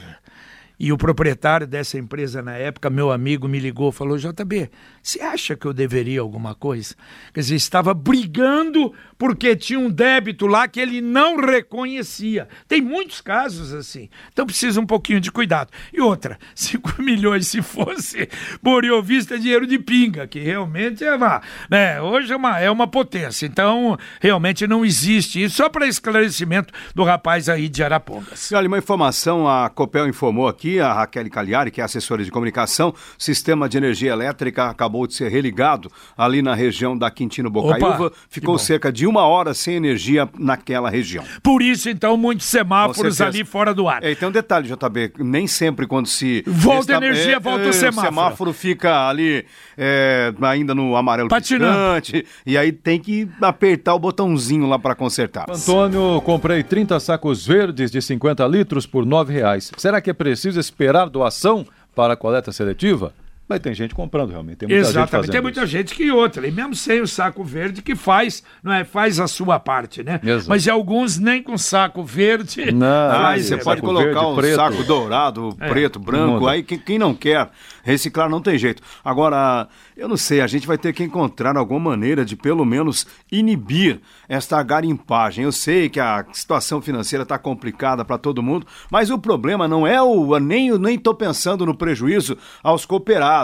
E 0.79 0.91
o 0.91 0.98
proprietário 0.98 1.65
dessa 1.65 1.98
empresa 1.98 2.41
na 2.41 2.53
época, 2.53 2.89
meu 2.89 3.12
amigo, 3.12 3.48
me 3.48 3.60
ligou, 3.60 3.91
falou: 3.91 4.17
JB, 4.17 4.70
Você 5.01 5.22
acha 5.22 5.55
que 5.55 5.65
eu 5.65 5.74
deveria 5.74 6.22
alguma 6.22 6.53
coisa? 6.53 6.96
Quer 7.34 7.39
dizer, 7.41 7.55
estava 7.55 7.94
brigando 7.94 8.94
porque 9.17 9.55
tinha 9.55 9.79
um 9.79 9.89
débito 9.89 10.48
lá 10.48 10.67
que 10.67 10.79
ele 10.79 11.01
não 11.01 11.38
reconhecia. 11.38 12.48
Tem 12.67 12.82
muitos 12.82 13.22
casos 13.22 13.74
assim. 13.74 14.10
Então 14.32 14.46
precisa 14.46 14.79
um 14.79 14.86
pouquinho 14.86 15.22
de 15.22 15.32
cuidado. 15.32 15.72
E 15.94 16.01
outra, 16.01 16.38
5 16.53 17.01
milhões 17.01 17.48
se 17.48 17.62
fosse 17.62 18.29
Boriovista 18.62 19.36
é 19.36 19.38
dinheiro 19.38 19.65
de 19.65 19.79
pinga, 19.79 20.27
que 20.27 20.39
realmente 20.39 21.03
é 21.03 21.15
uma, 21.15 21.41
né, 21.70 22.01
hoje 22.01 22.34
é 22.34 22.36
uma, 22.36 22.60
é 22.60 22.70
uma 22.70 22.88
potência. 22.88 23.46
Então, 23.46 23.98
realmente 24.20 24.67
não 24.67 24.86
existe 24.86 25.44
isso. 25.44 25.55
Só 25.55 25.70
para 25.70 25.88
esclarecimento 25.88 26.74
do 26.94 27.03
rapaz 27.03 27.48
aí 27.50 27.70
de 27.70 27.84
Arapongas. 27.84 28.51
Olha, 28.51 28.67
uma 28.67 28.77
informação, 28.77 29.48
a 29.48 29.70
Copel 29.70 30.08
informou 30.08 30.48
aqui, 30.66 30.80
a 30.80 30.92
Raquel 30.92 31.30
Cagliari, 31.30 31.70
que 31.70 31.80
é 31.80 31.84
assessora 31.84 32.24
de 32.24 32.32
comunicação, 32.32 32.94
sistema 33.18 33.70
de 33.70 33.78
energia 33.78 34.12
elétrica 34.12 34.66
acabou 34.66 35.06
de 35.06 35.14
ser 35.14 35.30
religado 35.30 35.92
ali 36.18 36.42
na 36.42 36.56
região 36.56 36.98
da 36.98 37.12
Quintino 37.12 37.50
Bocaiúva. 37.50 38.08
Opa, 38.08 38.16
Ficou 38.28 38.58
cerca 38.58 38.92
de 38.92 39.06
uma 39.06 39.26
hora 39.28 39.54
sem 39.54 39.76
energia 39.76 40.28
naquela 40.38 40.90
região. 40.90 41.24
Por 41.44 41.62
isso, 41.62 41.90
então, 41.90 42.18
muitos 42.18 42.48
semáforos 42.48 43.22
ali 43.22 43.44
fora 43.44 43.74
do 43.74 43.88
ar. 43.88 44.04
É, 44.04 44.12
e 44.12 44.16
tem 44.16 44.28
um 44.28 44.32
detalhe, 44.32 44.68
JB, 44.68 45.14
nem 45.20 45.46
sempre 45.46 45.86
quando 45.86 46.08
se... 46.08 46.44
Volta 46.48 46.94
a 46.94 46.98
energia, 46.98 47.40
volta 47.40 47.66
o 47.66 47.70
é, 47.70 47.74
semáforo. 47.74 48.08
O 48.08 48.10
semáforo 48.10 48.54
fica 48.54 49.08
ali 49.08 49.46
é, 49.78 50.34
ainda 50.42 50.74
no 50.74 50.96
amarelo 50.96 51.30
Patinando. 51.30 52.02
piscante, 52.02 52.26
e 52.46 52.58
aí 52.58 52.72
tem 52.72 53.00
que 53.00 53.30
apertar 53.42 53.94
o 53.94 54.00
botãozinho 54.00 54.68
lá 54.68 54.80
para 54.80 54.96
consertar. 54.96 55.46
Antônio, 55.50 56.22
comprei 56.22 56.64
30 56.64 57.00
sacos 57.00 57.46
verdes 57.46 57.92
de 57.92 58.02
50 58.02 58.46
litros 58.48 58.86
por 58.88 59.06
9 59.06 59.34
reais. 59.34 59.72
Será 59.78 60.02
que 60.02 60.10
é 60.10 60.14
preciso 60.14 60.55
esperar 60.56 61.10
doação 61.10 61.66
para 61.96 62.14
a 62.14 62.18
coleta 62.18 62.52
seletiva? 62.52 63.14
Mas 63.48 63.60
tem 63.60 63.74
gente 63.74 63.94
comprando 63.94 64.32
realmente. 64.32 64.58
Tem 64.58 64.68
muita 64.68 64.84
gente 64.84 64.92
Exatamente, 64.92 65.12
fazendo 65.12 65.32
tem 65.32 65.42
muita 65.42 65.60
isso. 65.64 65.68
gente 65.68 65.94
que 65.96 66.12
outra, 66.12 66.48
e 66.48 66.52
mesmo 66.52 66.75
sem 66.75 67.02
o 67.02 67.08
saco 67.08 67.44
verde, 67.44 67.82
que 67.82 67.96
faz, 67.96 68.44
não 68.64 68.74
é, 68.74 68.84
faz 68.84 69.20
a 69.20 69.28
sua 69.28 69.60
parte, 69.60 70.04
né? 70.04 70.20
Exato. 70.24 70.50
Mas 70.50 70.68
alguns 70.68 71.18
nem 71.18 71.44
com 71.44 71.58
saco 71.58 72.04
verde. 72.04 72.72
Não, 72.72 72.86
Ah, 73.25 73.38
você 73.38 73.56
é, 73.56 73.58
pode 73.58 73.82
colocar 73.82 74.04
verde, 74.06 74.25
um 74.25 74.36
preto. 74.36 74.56
saco 74.56 74.84
dourado, 74.84 75.56
preto, 75.58 76.00
branco, 76.00 76.48
aí 76.48 76.64
quem, 76.64 76.80
quem 76.80 76.98
não 77.00 77.14
quer 77.14 77.50
reciclar 77.84 78.30
não 78.30 78.42
tem 78.42 78.58
jeito. 78.58 78.82
Agora, 79.04 79.68
eu 79.96 80.08
não 80.08 80.18
sei, 80.18 80.42
a 80.42 80.48
gente 80.48 80.66
vai 80.66 80.78
ter 80.78 80.92
que 80.92 81.04
encontrar 81.04 81.56
alguma 81.56 81.92
maneira 81.92 82.25
de 82.25 82.36
pelo 82.36 82.66
menos 82.66 83.06
inibir 83.32 84.02
esta 84.28 84.62
garimpagem. 84.64 85.44
Eu 85.44 85.52
sei 85.52 85.88
que 85.88 86.00
a 86.00 86.25
situação 86.34 86.82
financeira 86.82 87.24
está 87.24 87.38
complicada 87.38 88.04
para 88.04 88.18
todo 88.18 88.42
mundo, 88.42 88.66
mas 88.90 89.10
o 89.12 89.20
problema 89.20 89.68
não 89.68 89.86
é 89.86 90.02
o 90.02 90.38
nem 90.40 90.78
nem 90.80 90.96
estou 90.96 91.14
pensando 91.14 91.66
no 91.66 91.75
prejuízo 91.78 92.38
aos 92.64 92.86
cooperados, 92.86 93.35